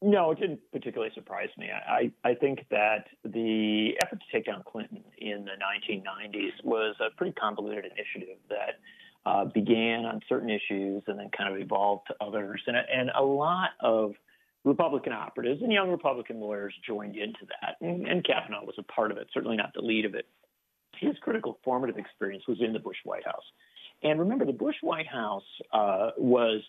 [0.00, 1.70] No, it didn't particularly surprise me.
[1.72, 7.10] I, I think that the effort to take down Clinton in the 1990s was a
[7.16, 8.78] pretty convoluted initiative that
[9.26, 12.62] uh, began on certain issues and then kind of evolved to others.
[12.68, 14.12] And, and a lot of
[14.64, 17.76] Republican operatives and young Republican lawyers joined into that.
[17.80, 20.26] And, and Kavanaugh was a part of it, certainly not the lead of it.
[20.96, 23.44] His critical formative experience was in the Bush White House.
[24.02, 26.60] And remember, the Bush White House uh, was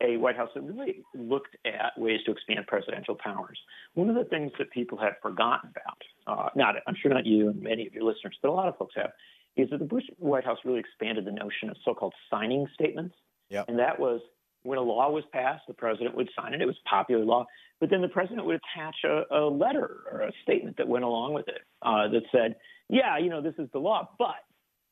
[0.00, 3.58] a White House that really looked at ways to expand presidential powers.
[3.94, 7.48] One of the things that people have forgotten about, uh, not I'm sure not you
[7.50, 9.10] and many of your listeners, but a lot of folks have,
[9.56, 13.14] is that the Bush White House really expanded the notion of so-called signing statements.
[13.50, 13.66] Yep.
[13.68, 14.20] And that was
[14.62, 16.62] when a law was passed, the president would sign it.
[16.62, 17.46] It was popular law,
[17.80, 21.34] but then the president would attach a, a letter or a statement that went along
[21.34, 22.56] with it uh, that said,
[22.88, 24.36] "Yeah, you know, this is the law, but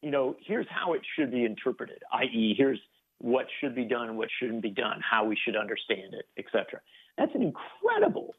[0.03, 2.03] you know, here's how it should be interpreted.
[2.13, 2.81] I.e., here's
[3.19, 6.81] what should be done what shouldn't be done, how we should understand it, etc."
[7.17, 8.35] That's an incredible,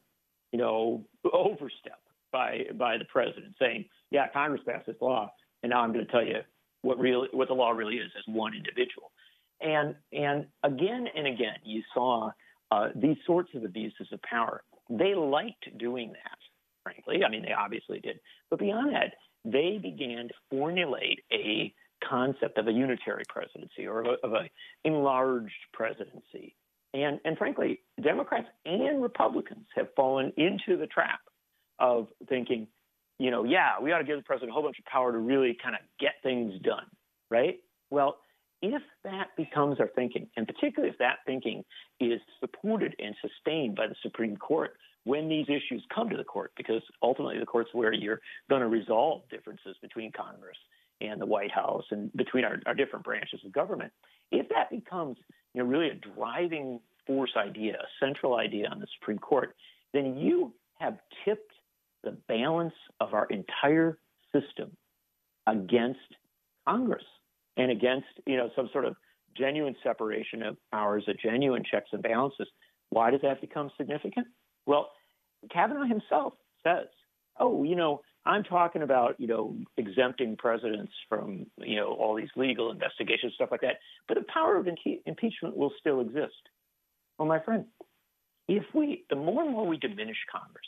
[0.50, 5.80] you know, overstep by by the president saying, "Yeah, Congress passed this law, and now
[5.80, 6.40] I'm going to tell you
[6.82, 9.12] what really what the law really is as one individual."
[9.62, 12.30] And and again and again, you saw
[12.70, 14.62] uh, these sorts of abuses of power.
[14.90, 16.38] They liked doing that,
[16.82, 17.24] frankly.
[17.24, 18.18] I mean, they obviously did.
[18.50, 21.72] But beyond that, they began to formulate a
[22.08, 24.50] concept of a unitary presidency or of a, of a
[24.84, 26.56] enlarged presidency.
[26.94, 31.20] And and frankly, Democrats and Republicans have fallen into the trap
[31.78, 32.68] of thinking,
[33.18, 35.18] you know, yeah, we ought to give the president a whole bunch of power to
[35.18, 36.86] really kind of get things done,
[37.30, 37.60] right?
[37.90, 38.18] Well,
[38.62, 41.64] if that becomes our thinking, and particularly if that thinking
[42.00, 46.52] is supported and sustained by the Supreme Court when these issues come to the court,
[46.56, 50.56] because ultimately the court's where you're going to resolve differences between Congress
[51.00, 53.92] and the White House and between our, our different branches of government.
[54.30, 55.16] If that becomes
[55.54, 59.56] you know, really a driving force idea, a central idea on the Supreme Court,
[59.92, 61.52] then you have tipped
[62.04, 63.98] the balance of our entire
[64.32, 64.70] system
[65.48, 65.98] against
[66.68, 67.04] Congress
[67.56, 68.96] and against you know some sort of
[69.36, 72.48] genuine separation of powers, a genuine checks and balances.
[72.90, 74.26] Why does that become significant?
[74.66, 74.90] Well,
[75.50, 76.88] Kavanaugh himself says,
[77.38, 82.30] "Oh, you know, I'm talking about you know exempting presidents from you know all these
[82.36, 83.76] legal investigations, stuff like that,
[84.08, 84.66] but the power of
[85.06, 86.48] impeachment will still exist."
[87.18, 87.66] Well, my friend,
[88.48, 90.66] if we the more and more we diminish Congress,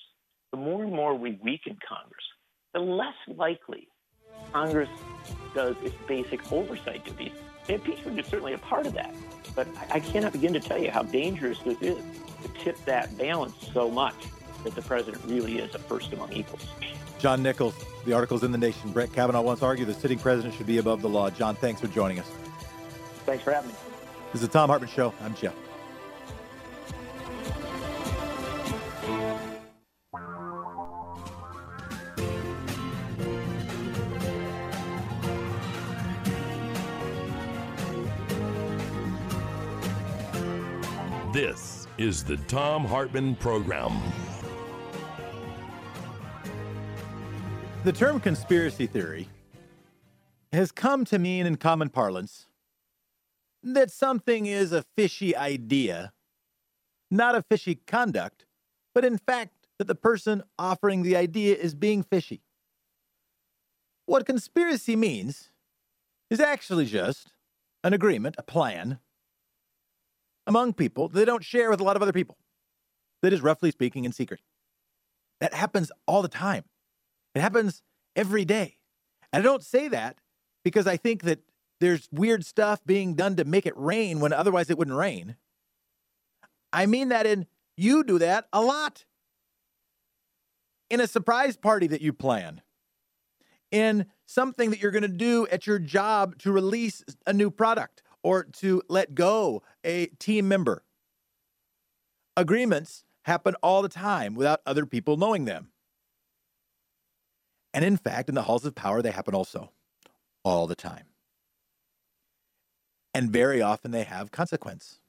[0.52, 2.24] the more and more we weaken Congress,
[2.74, 3.88] the less likely
[4.52, 4.90] Congress
[5.54, 7.32] does its basic oversight duties.
[7.68, 9.14] And impeachment is certainly a part of that.
[9.54, 12.02] But I, I cannot begin to tell you how dangerous this is
[12.42, 14.14] to tip that balance so much
[14.64, 16.66] that the president really is a first among equals.
[17.18, 17.74] John Nichols,
[18.04, 18.92] the article's in the nation.
[18.92, 21.30] Brett Kavanaugh once argued the sitting president should be above the law.
[21.30, 22.30] John, thanks for joining us.
[23.24, 23.76] Thanks for having me.
[24.32, 25.14] This is the Thom Hartmann Show.
[25.22, 25.54] I'm Jeff.
[42.26, 44.00] The Thom Hartmann Program.
[47.84, 49.28] The term conspiracy theory
[50.50, 52.46] has come to mean in common parlance
[53.62, 56.14] that something is a fishy idea,
[57.10, 58.46] not a fishy conduct,
[58.94, 62.40] but in fact that the person offering the idea is being fishy.
[64.06, 65.50] What conspiracy means
[66.30, 67.34] is actually just
[67.82, 68.98] an agreement, a plan
[70.46, 72.36] among people they don't share with a lot of other people.
[73.22, 74.40] That is, roughly speaking, in secret.
[75.40, 76.64] That happens all the time.
[77.34, 77.82] It happens
[78.14, 78.76] every day.
[79.32, 80.18] And I don't say that
[80.64, 81.40] because I think that
[81.80, 85.36] there's weird stuff being done to make it rain when otherwise it wouldn't rain.
[86.72, 89.04] I mean that in you do that a lot.
[90.90, 92.62] in a surprise party that you plan,
[93.72, 98.02] in something that you're going to do at your job to release a new product
[98.24, 100.82] or to let go a team member.
[102.36, 105.68] Agreements happen all the time without other people knowing them.
[107.72, 109.70] And in fact, in the halls of power, they happen also
[110.44, 111.04] all the time.
[113.12, 115.00] And very often they have consequence.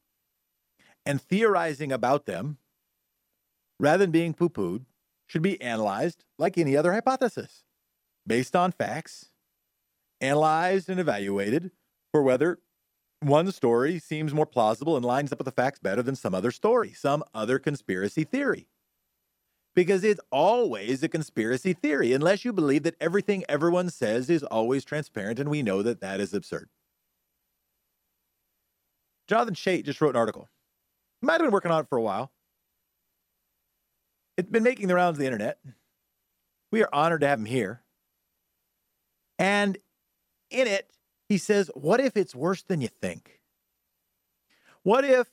[1.06, 2.58] And theorizing about them,
[3.80, 4.86] rather than being poo pooed,
[5.28, 7.64] should be analyzed like any other hypothesis,
[8.28, 9.32] based on facts,
[10.22, 11.72] analyzed and evaluated
[12.12, 12.60] for whether
[13.26, 16.52] one story seems more plausible and lines up with the facts better than some other
[16.52, 18.68] story, some other conspiracy theory.
[19.74, 24.86] Because it's always a conspiracy theory, unless you believe that everything everyone says is always
[24.86, 26.70] transparent, and we know that that is absurd.
[29.28, 30.48] Jonathan Chait just wrote an article.
[31.20, 32.32] He might have been working on it for a while.
[34.38, 35.58] It's been making the rounds of the internet.
[36.72, 37.82] We are honored to have him here.
[39.40, 39.78] And
[40.52, 40.90] in it,
[41.28, 43.40] he says, What if it's worse than you think?
[44.84, 45.28] What if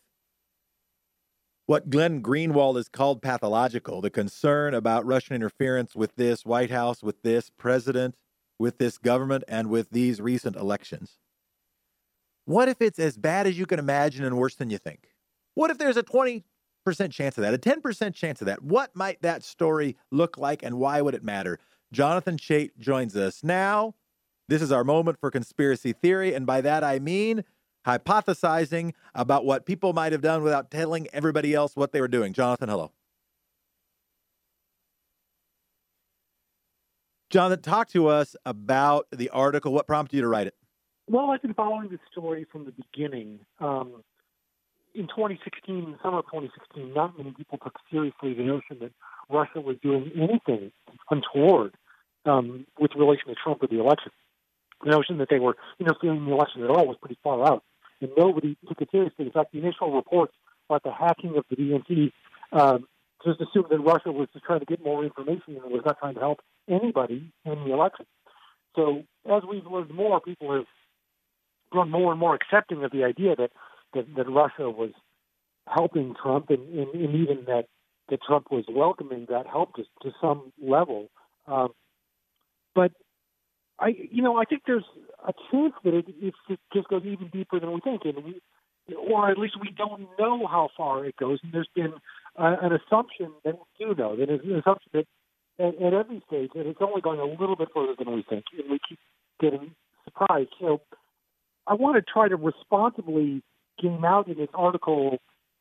[1.67, 7.03] what Glenn Greenwald has called pathological, the concern about Russian interference with this White House,
[7.03, 8.17] with this president,
[8.59, 11.19] with this government, and with these recent elections?
[12.45, 15.09] What if it's as bad as you can imagine and worse than you think?
[15.55, 16.43] What if there's a 20%
[17.11, 18.63] chance of that, a 10% chance of that?
[18.63, 21.59] What might that story look like and why would it matter?
[21.93, 23.95] Jonathan Chait joins us now.
[24.49, 26.35] This is our moment for conspiracy theory.
[26.35, 27.45] And by that, I mean
[27.87, 32.33] hypothesizing about what people might have done without telling everybody else what they were doing.
[32.33, 32.93] Jonathan, hello.
[37.31, 39.73] Jonathan, talk to us about the article.
[39.73, 40.55] What prompted you to write it?
[41.09, 43.41] Well, I've been following this story from the beginning.
[43.59, 44.05] Um,
[44.95, 48.93] in 2016, summer of 2016, not many people took seriously the notion that
[49.31, 50.71] Russia was doing anything
[51.11, 51.75] untoward
[52.27, 54.13] um, with relation to Trump or the election.
[54.83, 57.63] The notion that they were interfering in the election at all was pretty far out,
[58.01, 59.27] and nobody took it seriously.
[59.27, 60.35] In fact, the initial reports
[60.69, 62.13] about the hacking of the DNC
[62.53, 62.87] um,
[63.25, 66.15] just assumed that Russia was just trying to get more information and was not trying
[66.15, 68.07] to help anybody in the election.
[68.75, 70.67] So, as we've learned more, people have
[71.71, 73.51] grown more and more accepting of the idea that
[73.95, 74.91] that, that Russia was
[75.67, 77.67] helping Trump, and, and, and even that
[78.09, 81.09] that Trump was welcoming that help to, to some level.
[81.47, 81.69] Um,
[82.75, 82.93] but
[83.83, 84.85] I, you know, I think there's
[85.27, 86.35] a chance that it, it
[86.73, 88.41] just goes even deeper than we think, and we,
[88.97, 91.41] or at least we don't know how far it goes.
[91.43, 91.93] And there's been
[92.37, 94.15] an assumption that we do know.
[94.17, 95.07] That is an assumption that
[95.59, 98.45] at, at every stage, and it's only going a little bit further than we think,
[98.57, 98.99] and we keep
[99.41, 99.75] getting
[100.05, 100.51] surprised.
[100.61, 100.81] So,
[101.67, 103.43] I want to try to responsibly
[103.81, 105.19] game out in this article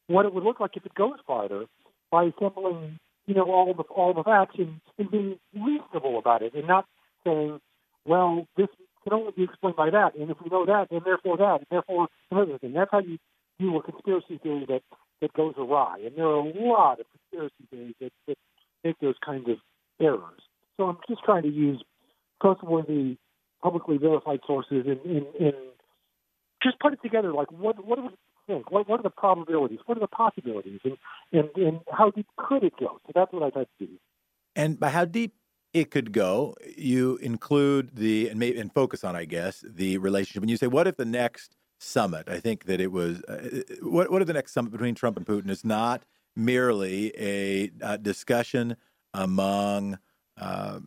[0.07, 1.65] what it would look like if it goes farther
[2.11, 6.53] by assembling, you know, all the all the facts and, and being reasonable about it,
[6.53, 6.86] and not
[7.24, 7.59] saying,
[8.06, 8.68] well, this
[9.04, 11.68] can only be explained by that, and if we know that, then therefore that, and
[11.70, 12.74] therefore another thing.
[12.74, 13.18] That's how you
[13.60, 14.82] do a conspiracy theory that
[15.22, 18.38] that goes awry, and there are a lot of conspiracy theories that, that
[18.84, 19.58] make those kinds of
[19.99, 20.41] errors.
[20.78, 21.84] So I'm just trying to use
[22.41, 23.18] trustworthy,
[23.62, 25.54] publicly verified sources and,
[26.64, 27.34] just put it together.
[27.34, 28.10] Like, what what do we
[28.45, 28.72] think?
[28.72, 29.80] What what are the probabilities?
[29.88, 30.80] What are the possibilities?
[30.84, 30.97] And
[31.32, 32.99] and and how deep could it go?
[33.06, 33.93] So that's what I tried to do.
[34.56, 35.34] And by how deep
[35.74, 40.41] it could go, you include the and maybe and focus on, I guess, the relationship.
[40.41, 42.28] When you say, what if the next summit?
[42.30, 45.26] I think that it was uh, what what if the next summit between Trump and
[45.26, 46.03] Putin is not
[46.36, 48.76] merely a uh, discussion
[49.13, 49.99] among
[50.38, 50.80] uh,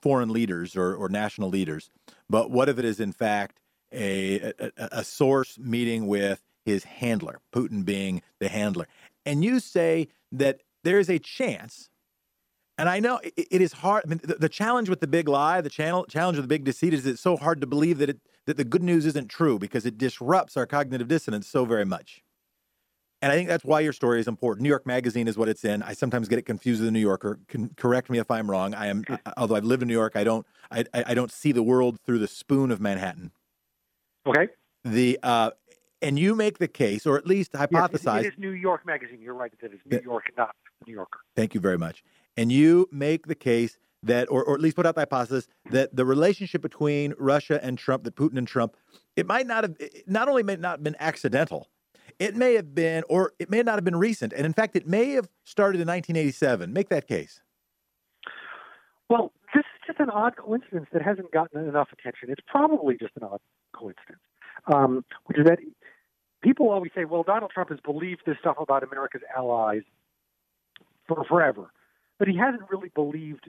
[0.00, 1.90] foreign leaders or, or national leaders,
[2.28, 3.60] but what if it is in fact
[3.92, 8.86] a, a, a source meeting with his handler, Putin being the handler.
[9.24, 11.90] And you say that there is a chance,
[12.78, 14.04] and I know it, it is hard.
[14.06, 16.64] I mean, the, the, challenge with the big lie, the channel, challenge with the big
[16.64, 19.58] deceit is it's so hard to believe that it that the good news isn't true
[19.58, 22.22] because it disrupts our cognitive dissonance so very much.
[23.22, 24.62] And I think that's why your story is important.
[24.62, 25.82] New York Magazine is what it's in.
[25.82, 27.38] I sometimes get it confused with the New Yorker.
[27.48, 28.74] Can correct me if I'm wrong.
[28.74, 29.02] I am,
[29.38, 32.18] although I've lived in New York, I don't, I, I don't see the world through
[32.18, 33.30] the spoon of Manhattan.
[34.26, 34.48] Okay.
[34.84, 35.52] The uh,
[36.02, 38.16] and you make the case, or at least hypothesize.
[38.16, 39.20] Yes, it is New York Magazine.
[39.22, 39.50] You're right.
[39.58, 40.54] It is New York, not
[40.86, 41.20] New Yorker.
[41.34, 42.04] Thank you very much.
[42.36, 45.94] And you make the case that, or, or at least put out the hypothesis that
[45.94, 48.76] the relationship between Russia and Trump, that Putin and Trump,
[49.16, 49.76] it might not have,
[50.06, 51.68] not only may not have been accidental,
[52.18, 54.86] it may have been, or it may not have been recent, and in fact, it
[54.86, 56.72] may have started in 1987.
[56.72, 57.40] Make that case.
[59.08, 62.30] Well, this is just an odd coincidence that hasn't gotten enough attention.
[62.30, 63.40] It's probably just an odd
[63.72, 64.20] coincidence,
[64.72, 65.58] um, which is that
[66.42, 69.82] people always say, well, Donald Trump has believed this stuff about America's allies
[71.08, 71.70] for forever.
[72.18, 73.48] But he hasn't really believed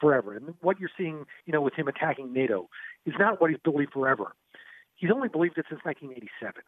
[0.00, 0.34] forever.
[0.36, 2.68] And what you're seeing, you know, with him attacking NATO
[3.06, 4.34] is not what he's believed forever.
[4.96, 6.62] He's only believed it since 1987.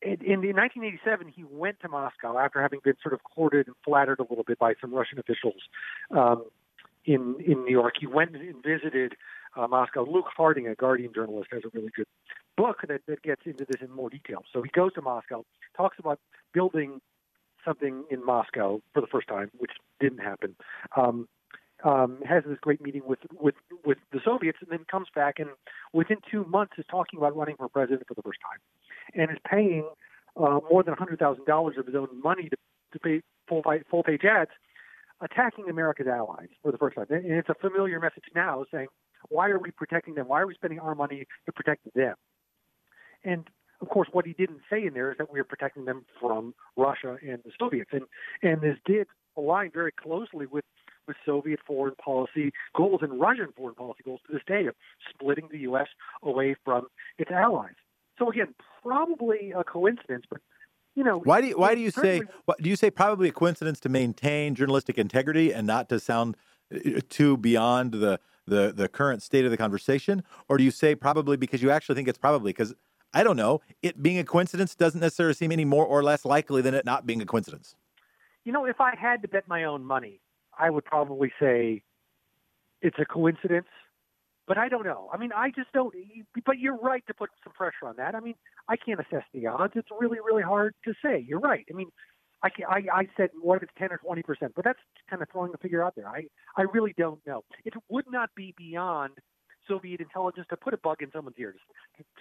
[0.00, 4.20] In, in 1987, he went to Moscow after having been sort of courted and flattered
[4.20, 5.60] a little bit by some Russian officials
[6.10, 6.44] um,
[7.04, 7.94] in in New York.
[7.98, 9.16] He went and visited
[9.56, 10.04] uh, Moscow.
[10.08, 12.06] Luke Harding, a Guardian journalist, has a really good
[12.56, 14.44] book that, that gets into this in more detail.
[14.52, 15.44] So he goes to Moscow,
[15.76, 16.20] talks about
[16.52, 17.00] building
[17.64, 20.54] something in Moscow for the first time, which didn't happen.
[20.96, 21.28] Um,
[21.84, 23.54] um, has this great meeting with with
[23.84, 25.50] with the Soviets, and then comes back and
[25.92, 28.58] within two months is talking about running for president for the first time,
[29.14, 29.88] and is paying
[30.36, 32.56] uh, more than hundred thousand dollars of his own money to
[32.92, 34.50] to pay full full page ads,
[35.20, 37.06] attacking America's allies for the first time.
[37.10, 38.88] And it's a familiar message now, saying,
[39.28, 40.26] "Why are we protecting them?
[40.26, 42.16] Why are we spending our money to protect them?"
[43.24, 43.48] And
[43.80, 46.54] of course, what he didn't say in there is that we are protecting them from
[46.76, 48.02] Russia and the Soviets, and
[48.42, 49.06] and this did
[49.36, 50.64] align very closely with
[51.06, 54.74] with Soviet foreign policy goals and Russian foreign policy goals to this day of
[55.08, 55.86] splitting the U.S.
[56.22, 56.86] away from
[57.18, 57.74] its allies.
[58.18, 60.40] So again, probably a coincidence, but
[60.94, 62.22] you know, why do you, why do you say
[62.60, 66.36] do you say probably a coincidence to maintain journalistic integrity and not to sound
[66.74, 70.96] uh, too beyond the the the current state of the conversation, or do you say
[70.96, 72.74] probably because you actually think it's probably because
[73.12, 76.62] I don't know it being a coincidence doesn't necessarily seem any more or less likely
[76.62, 77.74] than it not being a coincidence.
[78.44, 80.20] You know, if I had to bet my own money,
[80.58, 81.82] I would probably say
[82.80, 83.68] it's a coincidence,
[84.46, 85.10] but I don't know.
[85.12, 85.94] I mean, I just don't.
[86.46, 88.14] But you're right to put some pressure on that.
[88.14, 88.34] I mean,
[88.68, 89.74] I can't assess the odds.
[89.76, 91.24] It's really, really hard to say.
[91.26, 91.66] You're right.
[91.70, 91.90] I mean,
[92.42, 94.78] I, can, I, I said what if it's 10 or 20 percent, but that's
[95.10, 96.08] kind of throwing a figure out there.
[96.08, 96.24] I,
[96.56, 97.44] I really don't know.
[97.64, 99.12] It would not be beyond
[99.68, 101.60] Soviet intelligence to put a bug in someone's ears,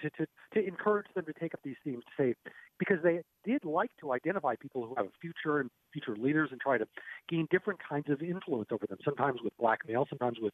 [0.02, 2.36] to, to, to encourage them to take up these themes, to say,
[2.78, 6.60] because they did like to identify people who have a future and future leaders and
[6.60, 6.86] try to
[7.30, 10.54] gain different kinds of influence over them, sometimes with blackmail, sometimes with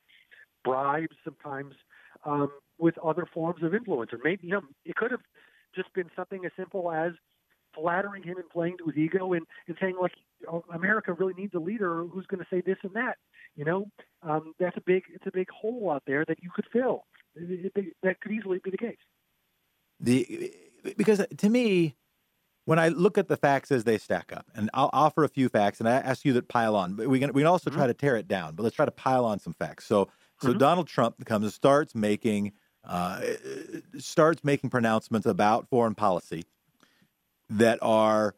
[0.63, 1.73] bribes, sometimes
[2.25, 4.13] um, with other forms of influence.
[4.13, 5.21] Or maybe, you know, it could have
[5.75, 7.11] just been something as simple as
[7.73, 10.11] flattering him and playing to his ego and, and saying like
[10.73, 13.17] America really needs a leader who's going to say this and that.
[13.55, 13.85] You know,
[14.23, 17.05] um, that's a big it's a big hole out there that you could fill.
[17.35, 18.97] It, it, that could easily be the case.
[19.99, 20.53] The
[20.97, 21.95] because to me,
[22.65, 25.49] when I look at the facts as they stack up, and I'll offer a few
[25.49, 27.79] facts, and I ask you that pile on, but we can we can also mm-hmm.
[27.79, 28.55] try to tear it down.
[28.55, 29.85] But let's try to pile on some facts.
[29.85, 30.09] So
[30.39, 30.57] so mm-hmm.
[30.57, 32.53] Donald Trump comes and starts making
[32.83, 33.21] uh,
[33.97, 36.43] starts making pronouncements about foreign policy
[37.57, 38.35] that are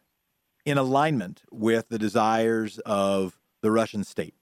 [0.66, 4.36] in alignment with the desires of the Russian state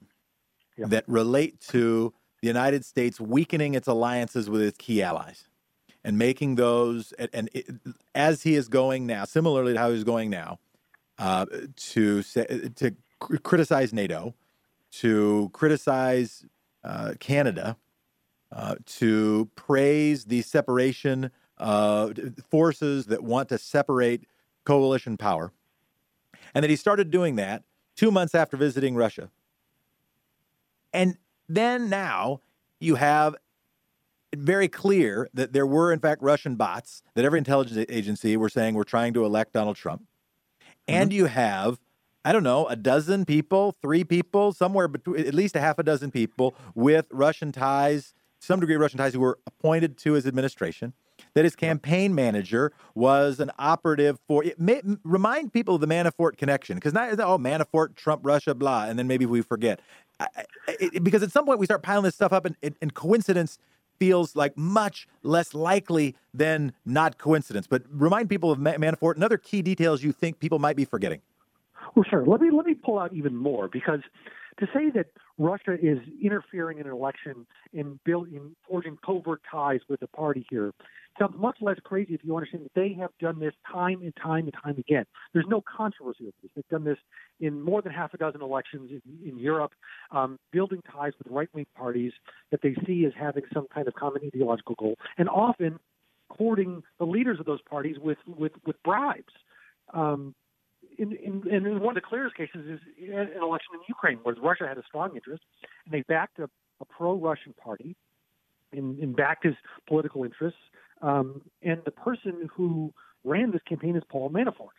[0.78, 0.88] yeah.
[0.88, 5.48] that relate to the United States weakening its alliances with its key allies
[6.04, 7.68] and making those, and, and it,
[8.16, 10.60] as he is going now, similarly to how he's going now,
[11.20, 11.46] uh,
[11.78, 12.46] to say,
[12.76, 14.34] to criticize NATO,
[14.92, 16.46] to criticize
[16.84, 17.78] uh, Canada,
[18.52, 22.18] uh, to praise the separation of
[22.50, 24.26] forces that want to separate
[24.66, 25.52] coalition power,
[26.54, 27.64] and that he started doing that
[27.96, 29.30] two months after visiting Russia.
[30.92, 31.18] And
[31.50, 32.42] then now
[32.80, 33.36] you have
[34.36, 38.76] very clear that there were, in fact, Russian bots that every intelligence agency were saying
[38.76, 40.04] were trying to elect Donald Trump.
[40.88, 41.18] And mm-hmm.
[41.18, 41.80] you have,
[42.26, 45.84] I don't know, a dozen people, three people, somewhere between at least a half a
[45.84, 50.26] dozen people with Russian ties, some degree of Russian ties who were appointed to his
[50.26, 50.94] administration
[51.36, 54.60] that his campaign manager was an operative for it.
[54.60, 58.98] May, remind people of the Manafort connection because not oh Manafort, Trump, Russia, blah, and
[58.98, 59.80] then maybe we forget
[60.20, 60.28] I,
[60.68, 63.58] it, because at some point we start piling this stuff up, and, and coincidence
[64.00, 67.68] feels like much less likely than not coincidence.
[67.68, 71.22] But remind people of Manafort and other key details you think people might be forgetting.
[71.96, 72.26] Well, sure.
[72.26, 74.00] Let me let me pull out even more because
[74.60, 80.02] to say that Russia is interfering in an election and building, forging covert ties with
[80.02, 80.74] a party here
[81.20, 84.46] sounds much less crazy if you understand that they have done this time and time
[84.46, 85.06] and time again.
[85.34, 86.52] There's no controversy over this.
[86.56, 86.98] They've done this
[87.40, 89.74] in more than half a dozen elections in, in Europe,
[90.12, 92.14] um, building ties with right-wing parties
[92.52, 95.80] that they see as having some kind of common ideological goal, and often
[96.30, 99.34] courting the leaders of those parties with with, with bribes.
[99.94, 100.34] Um,
[100.98, 102.80] in, in, in one of the clearest cases is
[103.10, 105.44] an election in Ukraine, where Russia had a strong interest,
[105.86, 106.50] and they backed a,
[106.82, 107.96] a pro-Russian party
[108.72, 109.56] and, and backed his
[109.88, 110.60] political interests.
[111.02, 114.76] Um, and the person who ran this campaign is Paul Manafort.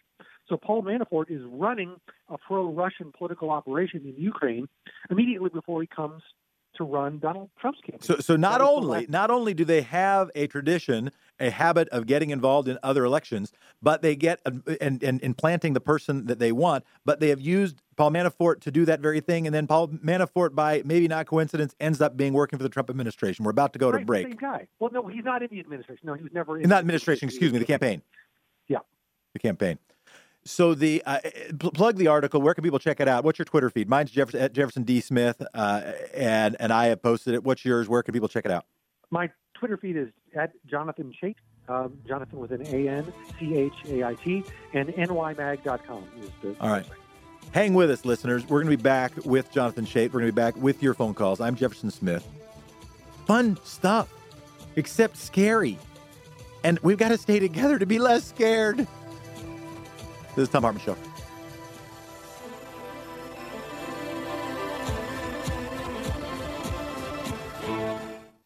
[0.49, 1.97] So Paul Manafort is running
[2.29, 4.69] a pro-Russian political operation in Ukraine
[5.11, 6.23] immediately before he comes
[6.77, 8.03] to run Donald Trump's campaign.
[8.03, 11.11] So, so not only not only do they have a tradition,
[11.41, 15.73] a habit of getting involved in other elections, but they get and and, and planting
[15.73, 19.21] the person that they want, but they have used Paul Manafort to do that very
[19.21, 22.69] thing, and then Paul Manafort, by maybe not coincidence, ends up being working for the
[22.69, 23.45] Trump administration.
[23.45, 24.27] We're about to go right, to break.
[24.27, 24.69] Same guy.
[24.79, 26.07] Well, no, he's not in the administration.
[26.07, 26.69] No, he was never in.
[26.69, 28.03] That administration, excuse me, the campaign.
[28.69, 28.79] Yeah.
[29.33, 29.79] The campaign.
[30.45, 31.21] So the uh,
[31.59, 32.43] pl- plug the article.
[32.43, 33.25] Where can people check it out?
[33.25, 33.89] What's your Twitter feed?
[33.89, 37.43] Mine's Jefferson, Jefferson D Smith, uh, and and I have posted it.
[37.45, 37.89] What's yours?
[37.89, 38.67] Where can people check it out?
[39.11, 41.37] My Twitter feed is at Jonathan Chait.
[41.67, 44.45] Um, Jonathan with an A N C H A I T
[44.75, 46.55] and nymag.com is the.
[46.61, 46.85] All right.
[47.53, 48.43] Hang with us, listeners.
[48.49, 50.13] We're going to be back with Jonathan Chait.
[50.13, 51.41] We're going to be back with your phone calls.
[51.41, 52.27] I'm Jefferson Smith.
[53.27, 54.13] Fun stuff,
[54.77, 55.79] except scary.
[56.65, 58.79] And we've got to stay together to be less scared.
[60.37, 60.97] This is Thom Hartmann Show.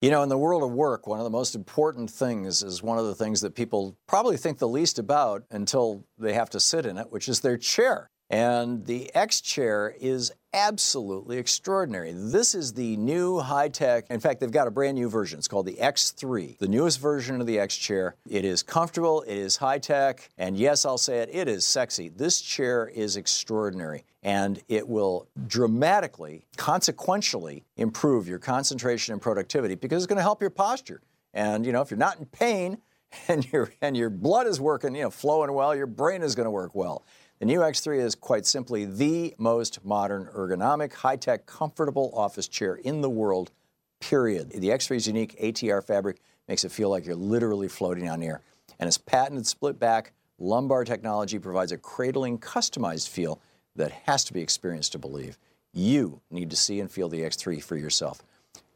[0.09, 2.97] You know, in the world of work, one of the most important things is one
[2.97, 6.87] of the things that people probably think the least about until they have to sit
[6.87, 8.09] in it, which is their chair.
[8.31, 12.13] And the X chair is absolutely extraordinary.
[12.13, 14.07] This is the new high tech.
[14.11, 15.39] In fact, they've got a brand new version.
[15.39, 18.17] It's called the X3, the newest version of the X chair.
[18.29, 22.09] It is comfortable, it is high tech, and yes, I'll say it, it is sexy.
[22.09, 30.03] This chair is extraordinary and it will dramatically, consequentially improve your concentration and productivity because
[30.03, 31.01] it's going to help your posture.
[31.35, 32.79] And you know, if you're not in pain
[33.29, 36.47] and your and your blood is working, you know, flowing well, your brain is going
[36.47, 37.05] to work well.
[37.39, 43.01] The new X3 is quite simply the most modern, ergonomic, high-tech, comfortable office chair in
[43.01, 43.53] the world.
[44.01, 44.51] Period.
[44.51, 46.19] The X3's unique ATR fabric
[46.49, 48.41] makes it feel like you're literally floating on air,
[48.81, 53.41] and its patented split back lumbar technology provides a cradling, customized feel
[53.77, 55.39] that has to be experienced to believe.
[55.73, 58.21] You need to see and feel the X3 for yourself.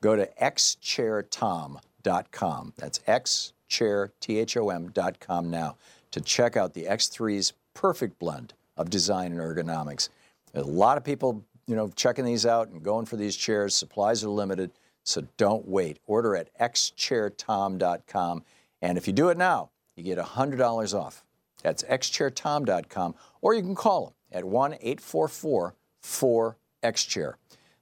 [0.01, 2.73] Go to xchairtom.com.
[2.77, 5.77] That's xchairtom.com now
[6.13, 10.09] to check out the X3's perfect blend of design and ergonomics.
[10.55, 13.75] A lot of people, you know, checking these out and going for these chairs.
[13.75, 14.71] Supplies are limited,
[15.05, 15.99] so don't wait.
[16.07, 18.45] Order at xchairtom.com,
[18.81, 21.25] and if you do it now, you get $100 off.
[21.63, 27.35] That's xchairtom.com, or you can call them at 1 844 4XChair.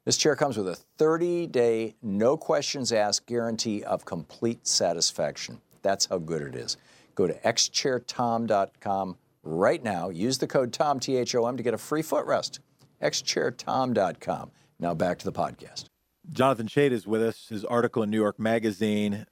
[0.04, 5.60] This chair comes with a 30 day, no questions asked guarantee of complete satisfaction.
[5.82, 6.76] That's how good it is.
[7.14, 10.10] Go to xchairtom.com right now.
[10.10, 12.60] Use the code TOM, T H O M, to get a free footrest.
[13.02, 14.50] xchairtom.com.
[14.78, 15.84] Now back to the podcast.
[16.30, 17.48] Jonathan Chait is with us.
[17.48, 19.26] His article in New York Magazine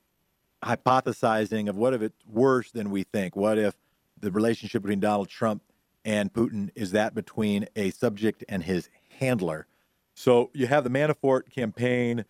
[0.64, 3.36] hypothesizing of what if it's worse than we think?
[3.36, 3.74] What if
[4.20, 5.62] the relationship between Donald Trump
[6.04, 8.88] and Putin is that between a subject and his
[9.18, 9.66] handler?
[10.14, 12.24] So you have the Manafort campaign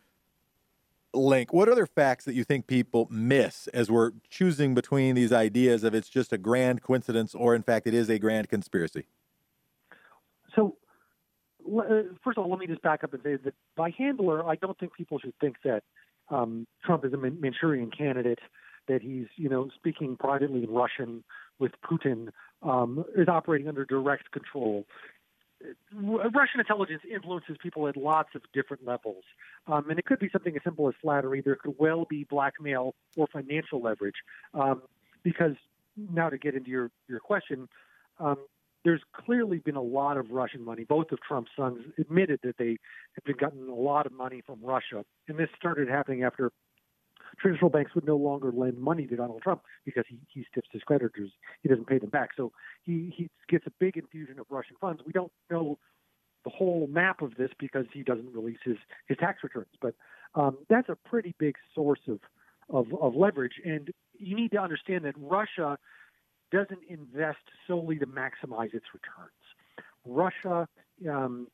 [1.14, 1.52] link.
[1.52, 5.94] What other facts that you think people miss as we're choosing between these ideas of
[5.94, 9.06] it's just a grand coincidence or, in fact, it is a grand conspiracy?
[10.54, 10.76] So,
[11.66, 14.56] uh, first of all, let me just back up and say that by handler, I
[14.56, 15.82] don't think people should think that
[16.30, 18.40] um, Trump is a Manchurian candidate,
[18.86, 21.24] that he's, you know, speaking privately in Russian
[21.58, 22.28] with Putin,
[22.62, 24.84] um, is operating under direct control.
[25.92, 29.24] Russian intelligence influences people at lots of different levels.
[29.66, 31.40] Um, and it could be something as simple as flattery.
[31.40, 34.14] There could well be blackmail or financial leverage.
[34.54, 34.82] Um,
[35.22, 35.56] because
[35.96, 37.68] now to get into your, your question,
[38.20, 38.36] um,
[38.84, 40.84] there's clearly been a lot of Russian money.
[40.84, 42.78] Both of Trump's sons admitted that they
[43.14, 45.04] have been gotten a lot of money from Russia.
[45.26, 46.52] And this started happening after
[47.38, 50.82] traditional banks would no longer lend money to Donald Trump because he, he stiffs his
[50.82, 51.30] creditors.
[51.62, 52.30] He doesn't pay them back.
[52.36, 52.52] So
[52.82, 55.02] he, he gets a big infusion of Russian funds.
[55.06, 55.78] We don't know
[56.44, 58.76] the whole map of this because he doesn't release his,
[59.06, 59.68] his tax returns.
[59.80, 59.94] But
[60.34, 62.20] um, that's a pretty big source of,
[62.70, 63.54] of, of leverage.
[63.64, 65.78] And you need to understand that Russia
[66.50, 69.32] doesn't invest solely to maximize its returns.
[70.04, 70.66] Russia
[71.08, 71.48] um,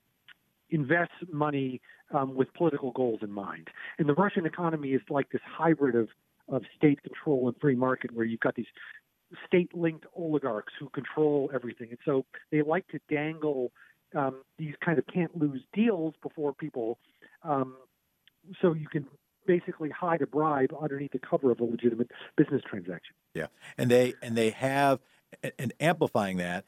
[0.74, 1.80] invests money
[2.12, 3.68] um, with political goals in mind.
[3.98, 6.08] And the Russian economy is like this hybrid of,
[6.48, 8.66] of state control and free market where you've got these
[9.46, 11.88] state linked oligarchs who control everything.
[11.90, 13.72] And so they like to dangle
[14.14, 16.98] um, these kind of can't lose deals before people
[17.42, 17.76] um,
[18.60, 19.06] so you can
[19.46, 23.14] basically hide a bribe underneath the cover of a legitimate business transaction.
[23.34, 23.46] Yeah.
[23.76, 25.00] And they and they have
[25.58, 26.64] and amplifying that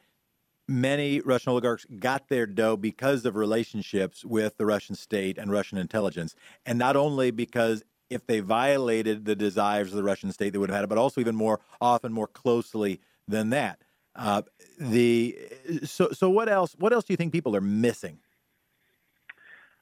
[0.68, 5.78] many Russian oligarchs got their dough because of relationships with the Russian state and Russian
[5.78, 6.34] intelligence.
[6.64, 10.70] And not only because if they violated the desires of the Russian state, they would
[10.70, 13.82] have had it, but also even more often, more closely than that.
[14.14, 14.42] Uh,
[14.78, 15.38] the
[15.84, 16.74] so so what else?
[16.78, 18.18] What else do you think people are missing?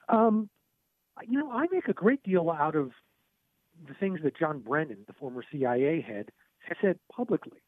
[0.09, 0.51] Um,
[1.27, 2.91] you know, I make a great deal out of
[3.87, 6.31] the things that John Brennan, the former CIA head,
[6.67, 7.61] has said publicly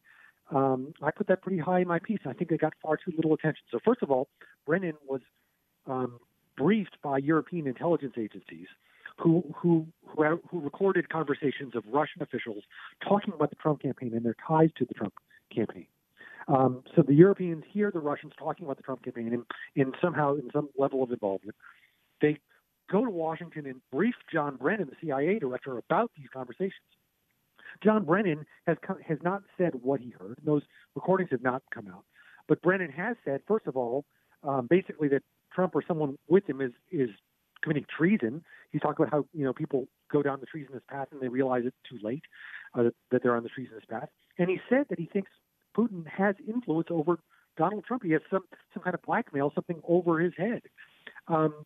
[0.53, 2.19] um, I put that pretty high in my piece.
[2.25, 3.63] I think it got far too little attention.
[3.71, 4.29] So first of all,
[4.65, 5.21] Brennan was
[5.85, 6.19] um,
[6.55, 8.67] briefed by European intelligence agencies
[9.17, 12.63] who who who, who recorded conversations of Russian officials
[13.07, 15.13] talking about the Trump campaign and their ties to the Trump
[15.53, 15.87] campaign.
[16.47, 19.43] Um, so the Europeans hear the Russians talking about the Trump campaign and,
[19.75, 21.55] and somehow in some level of involvement.
[22.21, 22.37] They
[22.89, 26.73] go to Washington and brief John Brennan, the CIA director, about these conversations.
[27.83, 30.37] John Brennan has has not said what he heard.
[30.43, 30.63] Those
[30.95, 32.05] recordings have not come out.
[32.47, 34.05] But Brennan has said, first of all,
[34.43, 37.09] um, basically that Trump or someone with him is is
[37.61, 38.43] committing treason.
[38.71, 41.63] He's talked about how you know people go down the treasonous path and they realize
[41.65, 42.23] it's too late
[42.75, 44.09] uh, that they're on the treasonous path.
[44.37, 45.29] And he said that he thinks
[45.75, 47.19] Putin has influence over
[47.57, 48.03] Donald Trump.
[48.03, 48.43] He has some
[48.73, 50.61] some kind of blackmail, something over his head.
[51.27, 51.65] Um,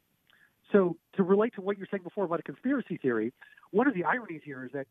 [0.72, 3.34] so to relate to what you're saying before about a conspiracy theory,
[3.72, 4.88] one of the ironies here is that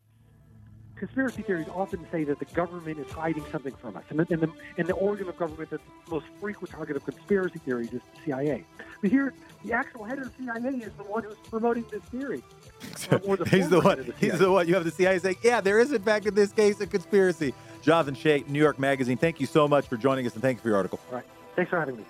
[1.01, 4.39] conspiracy theories often say that the government is hiding something from us, and the, and
[4.39, 8.01] the, and the organ of government that's the most frequent target of conspiracy theories is
[8.13, 8.63] the CIA.
[9.01, 9.33] But here,
[9.65, 12.43] the actual head of the CIA is the one who's promoting this theory.
[13.09, 13.97] the he's the one.
[13.97, 14.67] The he's the one.
[14.67, 17.55] You have the CIA saying, "Yeah, there is in fact in this case a conspiracy."
[17.81, 19.17] Jonathan Chait, New York Magazine.
[19.17, 20.99] Thank you so much for joining us, and thank you for your article.
[21.09, 21.25] All right.
[21.55, 22.03] Thanks for having me.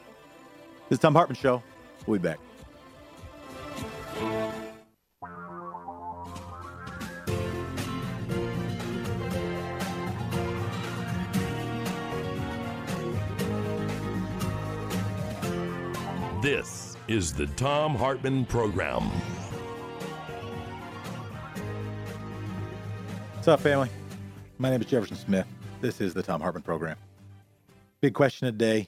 [0.89, 1.63] This is Thom Hartmann Show.
[2.05, 2.39] We'll be back.
[16.41, 19.03] This is the Thom Hartmann Program.
[23.35, 23.89] What's up, family?
[24.57, 25.45] My name is Jefferson Smith.
[25.81, 26.97] This is the Thom Hartmann Program.
[28.01, 28.87] Big question today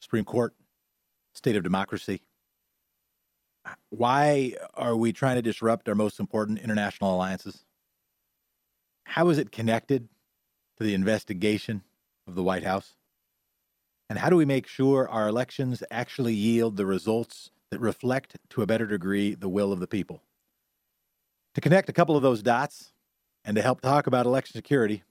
[0.00, 0.52] Supreme Court,
[1.32, 2.22] state of democracy.
[3.90, 7.64] Why are we trying to disrupt our most important international alliances?
[9.04, 10.08] How is it connected
[10.78, 11.84] to the investigation
[12.26, 12.94] of the White House?
[14.08, 18.62] And how do we make sure our elections actually yield the results that reflect to
[18.62, 20.22] a better degree the will of the people?
[21.54, 22.92] To connect a couple of those dots
[23.44, 25.02] and to help talk about election security,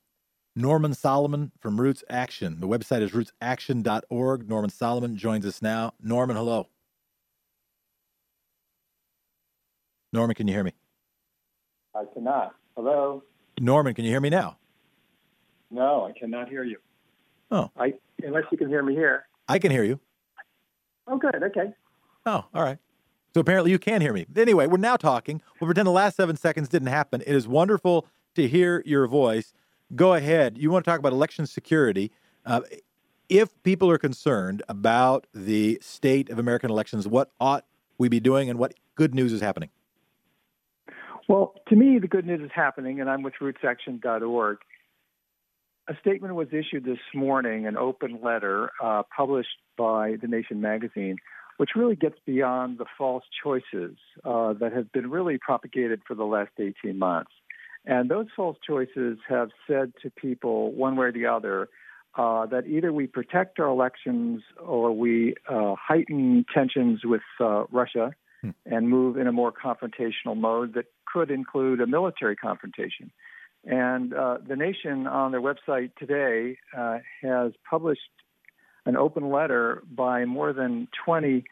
[0.55, 2.59] Norman Solomon from Roots Action.
[2.59, 4.47] The website is rootsaction.org.
[4.47, 5.93] Norman Solomon joins us now.
[6.01, 6.67] Norman, hello.
[10.11, 10.73] Norman, can you hear me?
[11.95, 12.55] I cannot.
[12.75, 13.23] Hello?
[13.59, 14.57] Norman, can you hear me now?
[15.71, 16.77] No, I cannot hear you.
[17.49, 17.71] Oh.
[17.77, 19.25] I unless you can hear me here.
[19.47, 19.99] I can hear you.
[21.07, 21.35] Oh, good.
[21.35, 21.73] Okay.
[22.25, 22.77] Oh, all right.
[23.33, 24.25] So apparently you can hear me.
[24.35, 25.41] Anyway, we're now talking.
[25.59, 27.21] We'll pretend the last seven seconds didn't happen.
[27.21, 28.05] It is wonderful
[28.35, 29.53] to hear your voice.
[29.95, 30.57] Go ahead.
[30.57, 32.11] You want to talk about election security.
[32.45, 32.61] Uh,
[33.29, 37.65] if people are concerned about the state of American elections, what ought
[37.97, 39.69] we be doing and what good news is happening?
[41.27, 44.57] Well, to me, the good news is happening, and I'm with rootsaction.org.
[45.89, 51.17] A statement was issued this morning, an open letter uh, published by The Nation magazine,
[51.57, 56.23] which really gets beyond the false choices uh, that have been really propagated for the
[56.23, 57.31] last 18 months.
[57.85, 61.67] And those false choices have said to people, one way or the other,
[62.15, 68.13] uh, that either we protect our elections or we uh, heighten tensions with uh, Russia
[68.41, 68.51] hmm.
[68.65, 73.11] and move in a more confrontational mode that could include a military confrontation.
[73.65, 78.01] And uh, the Nation on their website today uh, has published
[78.85, 81.45] an open letter by more than 20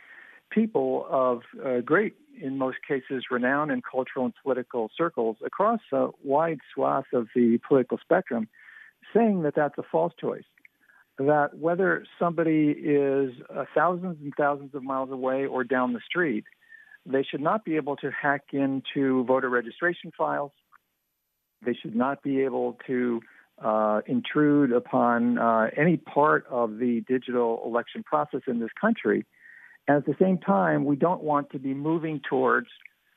[0.50, 6.08] people of uh, great, in most cases, renown in cultural and political circles across a
[6.24, 8.50] wide swath of the political spectrum,
[9.14, 10.44] saying that that's a false choice.
[11.18, 16.44] That whether somebody is uh, thousands and thousands of miles away or down the street,
[17.06, 20.52] they should not be able to hack into voter registration files
[21.66, 23.22] they should not be able to
[23.64, 29.26] uh, intrude upon uh, any part of the digital election process in this country.
[29.88, 32.68] And at the same time, we don't want to be moving towards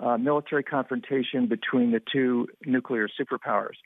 [0.01, 3.76] uh, military confrontation between the two nuclear superpowers.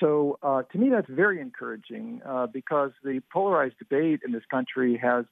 [0.00, 4.98] So, uh, to me, that's very encouraging uh, because the polarized debate in this country
[5.02, 5.24] has,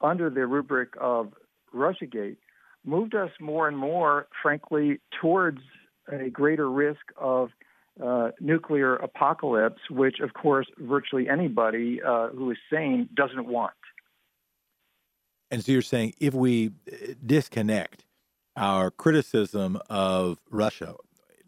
[0.00, 1.32] under the rubric of
[1.74, 2.38] Russiagate,
[2.84, 5.60] moved us more and more, frankly, towards
[6.10, 7.50] a greater risk of
[8.02, 13.74] uh, nuclear apocalypse, which, of course, virtually anybody uh, who is sane doesn't want.
[15.50, 18.04] And so you're saying if we uh, disconnect
[18.56, 20.94] our criticism of Russia,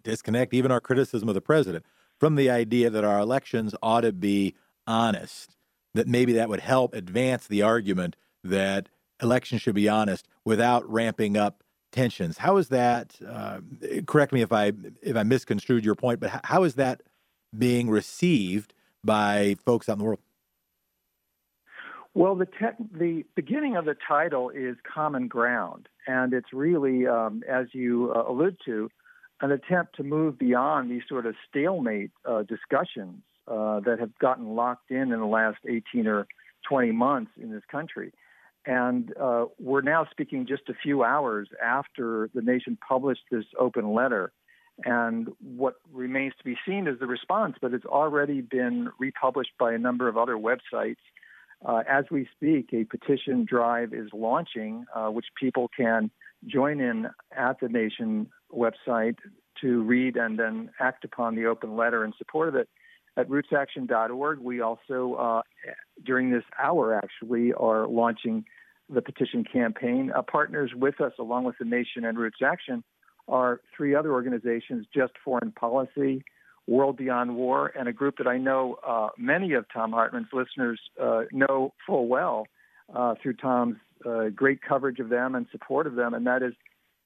[0.03, 1.84] disconnect even our criticism of the president
[2.20, 4.55] from the idea that our elections ought to be
[4.86, 5.57] honest,
[5.95, 8.90] that maybe that would help advance the argument that
[9.22, 11.64] elections should be honest without ramping up
[11.95, 12.38] tensions.
[12.38, 13.16] How is that?
[13.26, 13.61] Uh,
[14.07, 14.72] correct me if I
[15.03, 17.03] if I misconstrued your point, but how is that
[17.57, 20.20] being received by folks out in the world?
[22.12, 27.42] Well, the te- the beginning of the title is common ground, and it's really, um,
[27.49, 28.88] as you uh, allude to,
[29.40, 34.55] an attempt to move beyond these sort of stalemate uh, discussions uh, that have gotten
[34.55, 36.26] locked in in the last 18 or
[36.68, 38.12] 20 months in this country.
[38.67, 43.93] And uh, we're now speaking just a few hours after the nation published this open
[43.93, 44.33] letter.
[44.85, 49.73] And what remains to be seen is the response, but it's already been republished by
[49.73, 50.97] a number of other websites.
[51.65, 56.11] Uh, as we speak, a petition drive is launching, uh, which people can
[56.47, 57.07] join in
[57.37, 59.17] at the Nation website
[59.61, 62.69] to read and then act upon the open letter in support of it.
[63.17, 65.43] At rootsaction.org, we also, uh,
[66.05, 68.45] during this hour, actually, are launching
[68.93, 70.12] the petition campaign.
[70.15, 72.83] Uh, partners with us, along with the Nation and Roots Action,
[73.29, 76.25] are three other organizations Just Foreign Policy,
[76.67, 80.81] World Beyond War, and a group that I know uh, many of Thom Hartmann's listeners
[81.01, 82.47] uh, know full well
[82.95, 86.55] uh, through Thom's uh, great coverage of them and support of them, and that is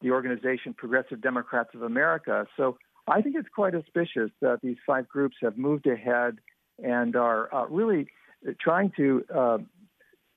[0.01, 2.47] the organization Progressive Democrats of America.
[2.57, 2.79] So
[3.09, 6.39] I think it's quite auspicious that these five groups have moved ahead
[6.83, 8.09] and are uh, really
[8.61, 9.59] trying to, uh,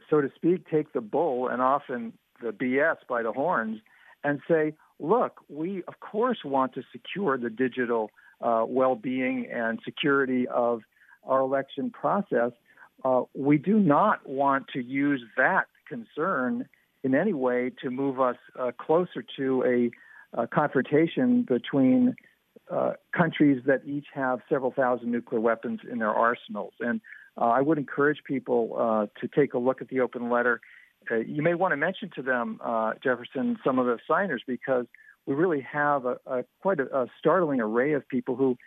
[0.09, 3.80] so to speak, take the bull and often the BS by the horns
[4.24, 8.09] and say, look, we of course want to secure the digital
[8.41, 10.82] uh, well being and security of
[11.24, 12.51] our election process.
[13.03, 16.67] Uh, we do not want to use that concern
[17.03, 19.63] in any way to move us uh, closer to
[20.36, 22.15] a, a confrontation between
[22.72, 26.74] uh, countries that each have several thousand nuclear weapons in their arsenals.
[26.80, 27.01] And
[27.38, 30.61] uh, I would encourage people uh, to take a look at the open letter.
[31.09, 34.86] Uh, you may want to mention to them, uh, Jefferson, some of the signers because
[35.26, 38.57] we really have a, a quite a, a, startling array of people who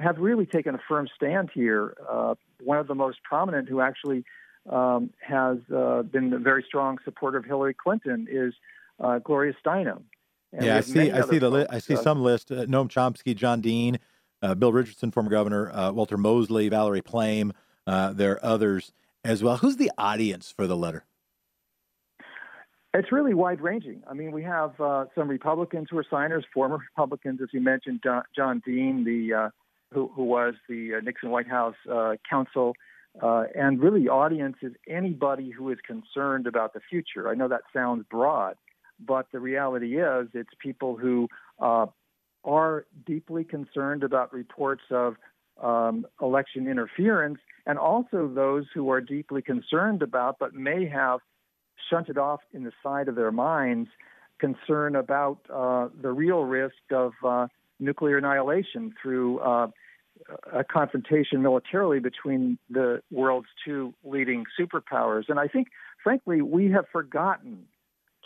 [0.00, 1.94] have really taken a firm stand here.
[2.64, 4.24] one of the most prominent who actually
[4.70, 5.58] um, has
[6.10, 8.54] been a very strong supporter of Hillary Clinton is
[9.22, 10.02] Gloria Steinem.
[10.52, 11.10] And yeah, I see.
[11.10, 11.50] I see the.
[11.50, 13.98] Li- I see uh, some list: uh, Noam Chomsky, John Dean,
[14.42, 17.52] uh, Bill Richardson, former governor, uh, Walter Mosley, Valerie Plame.
[17.86, 18.92] there are others
[19.24, 19.58] as well.
[19.58, 21.04] Who's the audience for the letter?
[22.94, 24.02] It's really wide ranging.
[24.08, 24.74] I mean, we have
[25.14, 29.50] some Republicans who are signers, former Republicans, as you mentioned, John, John Dean, the
[29.92, 31.76] who, who was the Nixon White House
[32.28, 32.74] counsel
[33.22, 37.28] uh, and really, the audience is anybody who is concerned about the future.
[37.28, 38.56] I know that sounds broad,
[39.04, 41.28] but the reality is it's people who
[41.60, 41.86] uh,
[42.44, 45.16] are deeply concerned about reports of
[45.62, 51.20] um, election interference, and also those who are deeply concerned about, but may have
[51.90, 53.88] shunted off in the side of their minds,
[54.38, 57.46] concern about uh, the real risk of uh,
[57.80, 59.68] nuclear annihilation through uh,
[60.52, 65.24] a confrontation militarily between the world's two leading superpowers.
[65.28, 65.68] And I think,
[66.02, 67.66] frankly, we have forgotten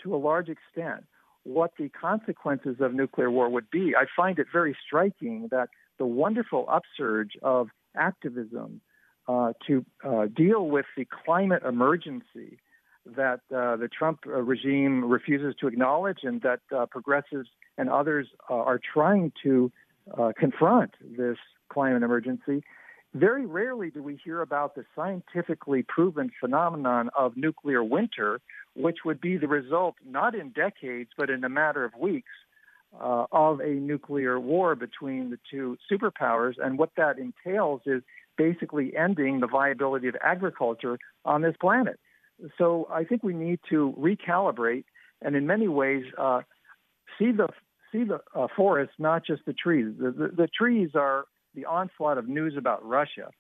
[0.03, 1.05] to a large extent
[1.45, 3.95] what the consequences of nuclear war would be.
[3.97, 8.81] I find it very striking that the wonderful upsurge of activism
[9.29, 12.59] uh, to uh, deal with the climate emergency
[13.07, 17.49] that uh, the Trump uh, regime refuses to acknowledge and that uh, progressives
[17.79, 19.71] and others uh, are trying to
[20.37, 21.37] confront this
[21.69, 22.65] climate emergency.
[23.15, 28.41] Very rarely do we hear about the scientifically proven phenomenon of nuclear winter,
[28.77, 32.31] which would be the result, not in decades, but in a matter of weeks,
[33.01, 36.55] uh, of a nuclear war between the two superpowers.
[36.63, 38.03] And what that entails is
[38.39, 41.99] basically ending the viability of agriculture on this planet.
[42.59, 44.85] So I think we need to recalibrate
[45.21, 46.43] and, in many ways, uh,
[47.19, 47.49] see the
[47.93, 49.93] see the uh, forest, not just the trees.
[49.99, 53.31] The, the, the trees are the onslaught of news about Russia.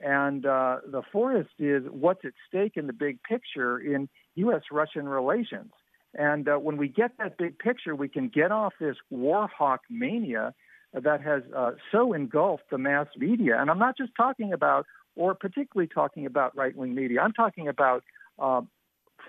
[0.00, 4.62] And uh, the forest is what's at stake in the big picture in U.S.
[4.72, 5.72] Russian relations.
[6.14, 9.82] And uh, when we get that big picture, we can get off this war hawk
[9.88, 10.54] mania
[10.92, 13.60] that has uh, so engulfed the mass media.
[13.60, 17.68] And I'm not just talking about, or particularly talking about right wing media, I'm talking
[17.68, 18.02] about
[18.38, 18.62] uh,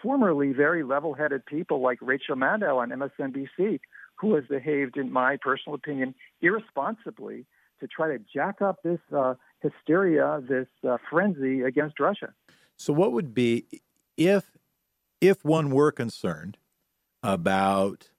[0.02, 3.80] formerly very level headed people like Rachel Maddow on MSNBC,
[4.16, 7.46] who has behaved, in my personal opinion, irresponsibly
[7.82, 12.34] to try to jack up this uh, hysteria, this uh, frenzy against Russia.
[12.78, 13.66] So, what would be
[14.18, 14.58] if
[15.20, 16.58] if one were concerned
[17.22, 18.10] about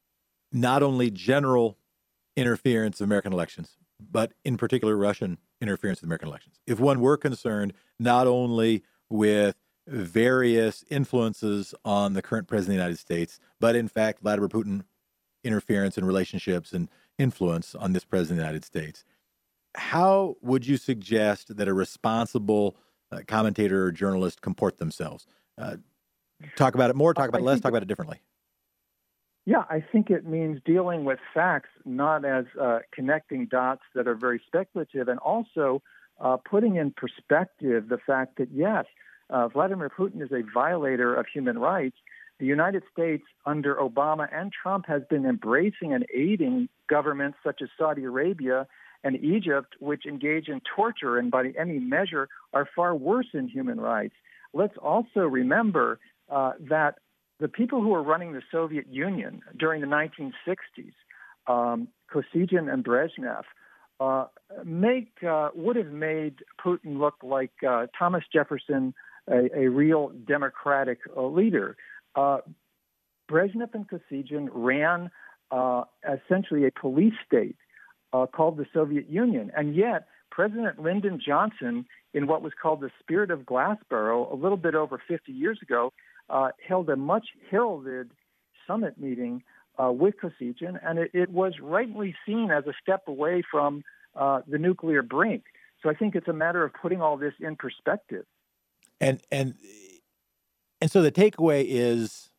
[0.53, 1.79] not only general
[2.37, 6.61] interference of American elections, but in particular Russian interference in American elections?
[6.67, 9.57] If one were concerned not only with
[9.87, 14.85] various influences on the current president of the United States, but in fact Vladimir Putin
[15.43, 16.89] interference in relationships and
[17.19, 19.05] influence on this president of the United States
[19.75, 22.77] how would you suggest that a responsible
[23.11, 25.27] uh, commentator or journalist comport themselves?
[25.59, 25.77] Uh,
[26.57, 28.21] talk about it more, talk about it less, talk about it differently.
[29.45, 34.15] Yeah, I think it means dealing with facts, not as uh, connecting dots that are
[34.15, 35.83] very speculative, and also
[36.21, 38.85] uh, putting in perspective the fact that, yes,
[39.31, 41.97] uh, Vladimir Putin is a violator of human rights.
[42.39, 47.69] The United States, under Obama and Trump, has been embracing and aiding governments such as
[47.77, 48.67] Saudi Arabia
[49.05, 53.81] and Egypt, which engage in torture and, by any measure, are far worse in human
[53.81, 54.15] rights.
[54.53, 55.99] Let's also remember
[56.31, 56.99] uh, that
[57.41, 60.93] the people who were running the Soviet Union during the 1960s,
[61.47, 63.43] um, Kosygin and Brezhnev,
[64.01, 64.27] uh,
[64.65, 68.95] make uh, would have made Putin look like uh, Thomas Jefferson,
[69.29, 71.77] a, a real democratic uh, leader.
[72.15, 72.39] Uh,
[73.31, 75.11] Brezhnev and Kosygin ran
[76.09, 77.57] essentially a police state
[78.13, 83.31] called the Soviet Union, and yet President Lyndon Johnson, in what was called the Spirit
[83.31, 85.93] of Glassboro, a little bit over 50 years ago,
[86.31, 88.11] uh, held a much heralded
[88.67, 89.43] summit meeting
[89.83, 93.83] uh, with Kosygin, and it, it, was rightly seen as a step away from
[94.15, 95.45] uh, the nuclear brink.
[95.83, 98.25] So I think it's a matter of putting all this in perspective.
[99.01, 99.55] And and
[100.81, 102.31] and so the takeaway is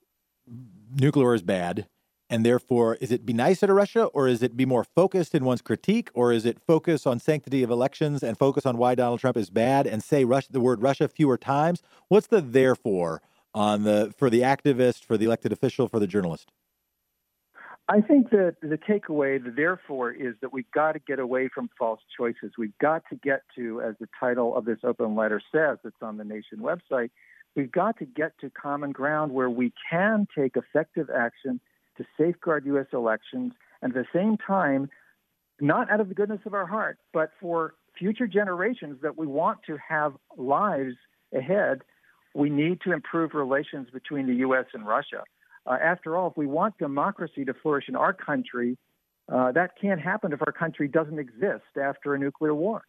[0.96, 1.88] nuclear is bad,
[2.34, 5.46] and therefore is it be nicer to Russia, or is it be more focused in
[5.46, 9.20] one's critique, or is it focus on sanctity of elections and focus on why Donald
[9.20, 11.84] Trump is bad and say Russia, the word Russia fewer times?
[12.08, 13.22] What's the therefore?
[13.54, 16.52] on the for the activist, for the elected official, for the journalist?
[17.90, 21.70] I think that the takeaway, the therefore, is that we've got to get away from
[21.78, 22.54] false choices.
[22.58, 26.18] We've got to get to, as the title of this open letter says, it's on
[26.18, 27.10] the Nation website,
[27.56, 31.60] we've got to get to common ground where we can take effective action
[31.98, 32.88] to safeguard U.S.
[32.94, 34.90] elections and at the same time,
[35.60, 39.60] not out of the goodness of our heart, but for future generations that we want
[39.68, 40.96] to have lives
[41.34, 41.82] ahead
[42.34, 44.66] we need to improve relations between the U.S.
[44.74, 45.24] and Russia.
[45.66, 48.78] Uh, after all, if we want democracy to flourish in our country,
[49.32, 52.84] uh, that can't happen if our country doesn't exist after a nuclear war.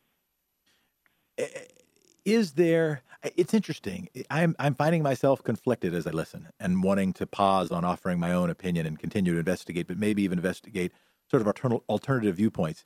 [2.25, 3.03] Is there?
[3.25, 4.09] It's interesting.
[4.31, 8.33] I'm I'm finding myself conflicted as I listen and wanting to pause on offering my
[8.33, 10.93] own opinion and continue to investigate, but maybe even investigate
[11.31, 12.85] sort of alternative viewpoints.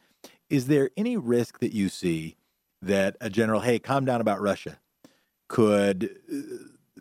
[0.48, 2.36] Is there any risk that you see
[2.80, 4.78] that a general, hey, calm down about Russia,
[5.48, 6.36] could uh,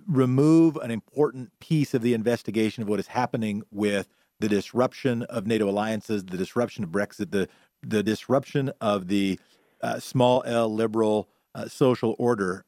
[0.07, 4.07] remove an important piece of the investigation of what is happening with
[4.39, 7.47] the disruption of NATO alliances, the disruption of Brexit, the
[7.83, 9.39] the disruption of the
[9.81, 12.65] uh, small L liberal uh, social order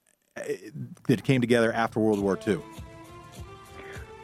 [1.07, 2.59] that came together after World War II.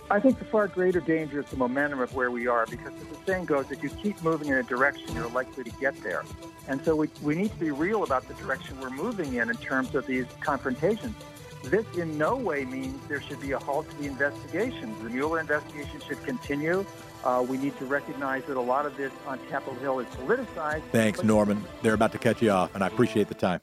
[0.09, 3.07] I think the far greater danger is the momentum of where we are because as
[3.07, 6.23] the saying goes, if you keep moving in a direction, you're likely to get there.
[6.67, 9.57] And so we, we need to be real about the direction we're moving in in
[9.57, 11.15] terms of these confrontations.
[11.63, 15.01] This in no way means there should be a halt to the investigations.
[15.01, 16.85] The Mueller investigation should continue.
[17.23, 20.83] Uh, we need to recognize that a lot of this on Capitol Hill is politicized.
[20.91, 21.63] Thanks, Norman.
[21.81, 23.61] They're about to cut you off, and I appreciate the time.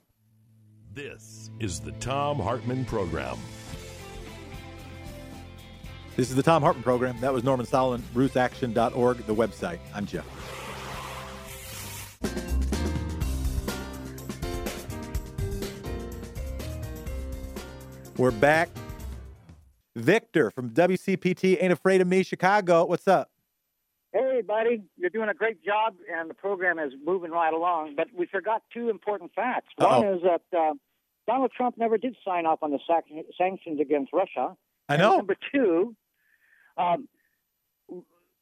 [0.92, 3.36] This is the Thom Hartmann Program.
[6.16, 7.18] This is the Thom Hartmann Program.
[7.20, 9.78] That was Norman Solomon, RootsAction.org, the website.
[9.94, 10.26] I'm Jeff.
[18.18, 18.68] We're back.
[19.96, 22.84] Victor from WCPT Ain't Afraid of Me, Chicago.
[22.84, 23.30] What's up?
[24.12, 24.82] Hey, buddy.
[24.96, 27.94] You're doing a great job, and the program is moving right along.
[27.96, 29.68] But we forgot two important facts.
[29.76, 30.14] One Uh-oh.
[30.16, 30.72] is that uh,
[31.26, 33.04] Donald Trump never did sign off on the sac-
[33.38, 34.56] sanctions against Russia.
[34.88, 35.10] I know.
[35.10, 35.94] And number two,
[36.76, 37.08] um,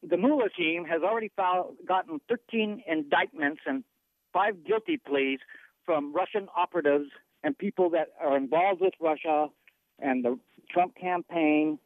[0.02, 3.84] the Mueller team has already filed, gotten 13 indictments and
[4.32, 5.40] five guilty pleas
[5.84, 7.10] from Russian operatives
[7.42, 9.48] and people that are involved with Russia
[9.98, 10.38] and the
[10.70, 11.78] Trump campaign,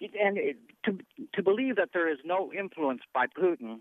[0.00, 0.98] and it, to
[1.34, 3.80] to believe that there is no influence by Putin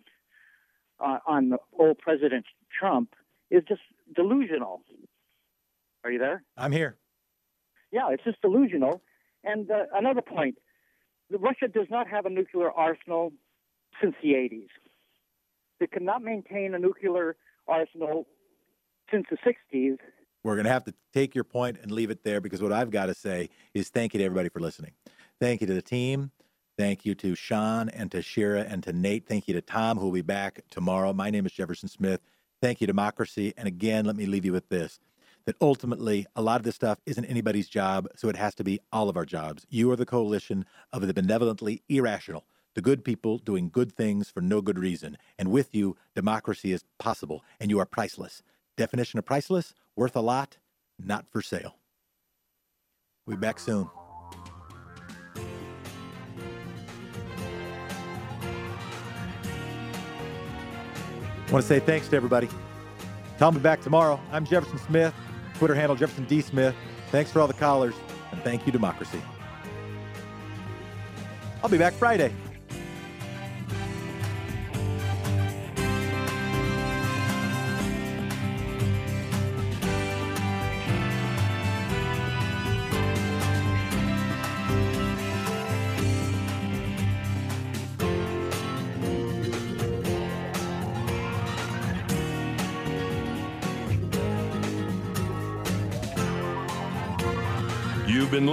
[1.00, 2.46] uh, on the old President
[2.78, 3.14] Trump
[3.52, 3.82] is just
[4.16, 4.82] delusional.
[6.06, 6.44] Are you there?
[6.56, 6.98] I'm here.
[7.92, 9.02] Yeah, it's just delusional.
[9.44, 10.56] And uh, another point:
[11.30, 13.34] Russia does not have a nuclear arsenal
[14.02, 14.70] since the 80s.
[15.80, 17.36] They cannot maintain a nuclear
[17.68, 18.28] arsenal
[19.12, 19.98] since the 60s
[20.46, 22.92] we're going to have to take your point and leave it there because what I've
[22.92, 24.92] got to say is thank you to everybody for listening.
[25.42, 26.32] Thank you to the team.
[26.78, 29.28] Thank you to Sean and to Shira and to Nate.
[29.28, 31.14] Thank you to Thom, who will be back tomorrow.
[31.14, 32.22] My name is Jefferson Smith.
[32.62, 33.54] Thank you, Democracy.
[33.58, 35.00] And again, let me leave you with this
[35.46, 38.80] that ultimately a lot of this stuff isn't anybody's job, so it has to be
[38.92, 39.66] all of our jobs.
[39.70, 44.42] You are the coalition of the benevolently irrational, the good people doing good things for
[44.42, 45.18] no good reason.
[45.38, 48.42] And with you, democracy is possible, and you are priceless.
[48.76, 50.58] Definition of priceless worth a lot,
[51.00, 51.78] not for sale.
[53.26, 53.90] We'll be back soon.
[61.48, 62.50] I want to say thanks to everybody.
[63.38, 64.20] Tell me back tomorrow.
[64.32, 65.14] I'm Jefferson Smith.
[65.58, 66.42] Twitter handle Jefferson D.
[66.42, 66.76] Smith.
[67.12, 67.96] Thanks for all the callers,
[68.32, 69.22] and thank you, democracy.
[71.64, 72.34] I'll be back Friday.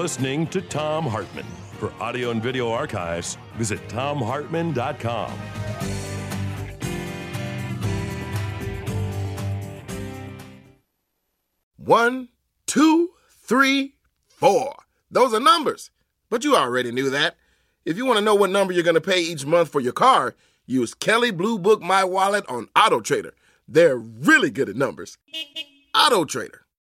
[0.02, 1.46] Listening to Thom Hartmann.
[1.78, 5.30] For audio and video archives, visit thomhartmann.com.
[11.76, 12.30] One,
[12.66, 13.94] two, three,
[14.26, 14.74] four.
[15.08, 15.92] Those are numbers.
[16.28, 17.36] But you already knew that.
[17.84, 19.92] If you want to know what number you're going to pay each month for your
[19.92, 20.34] car,
[20.66, 23.34] use Kelley Blue Book My Wallet on Auto Trader.
[23.68, 25.16] They're really good at numbers.
[25.94, 26.61] Auto Trader.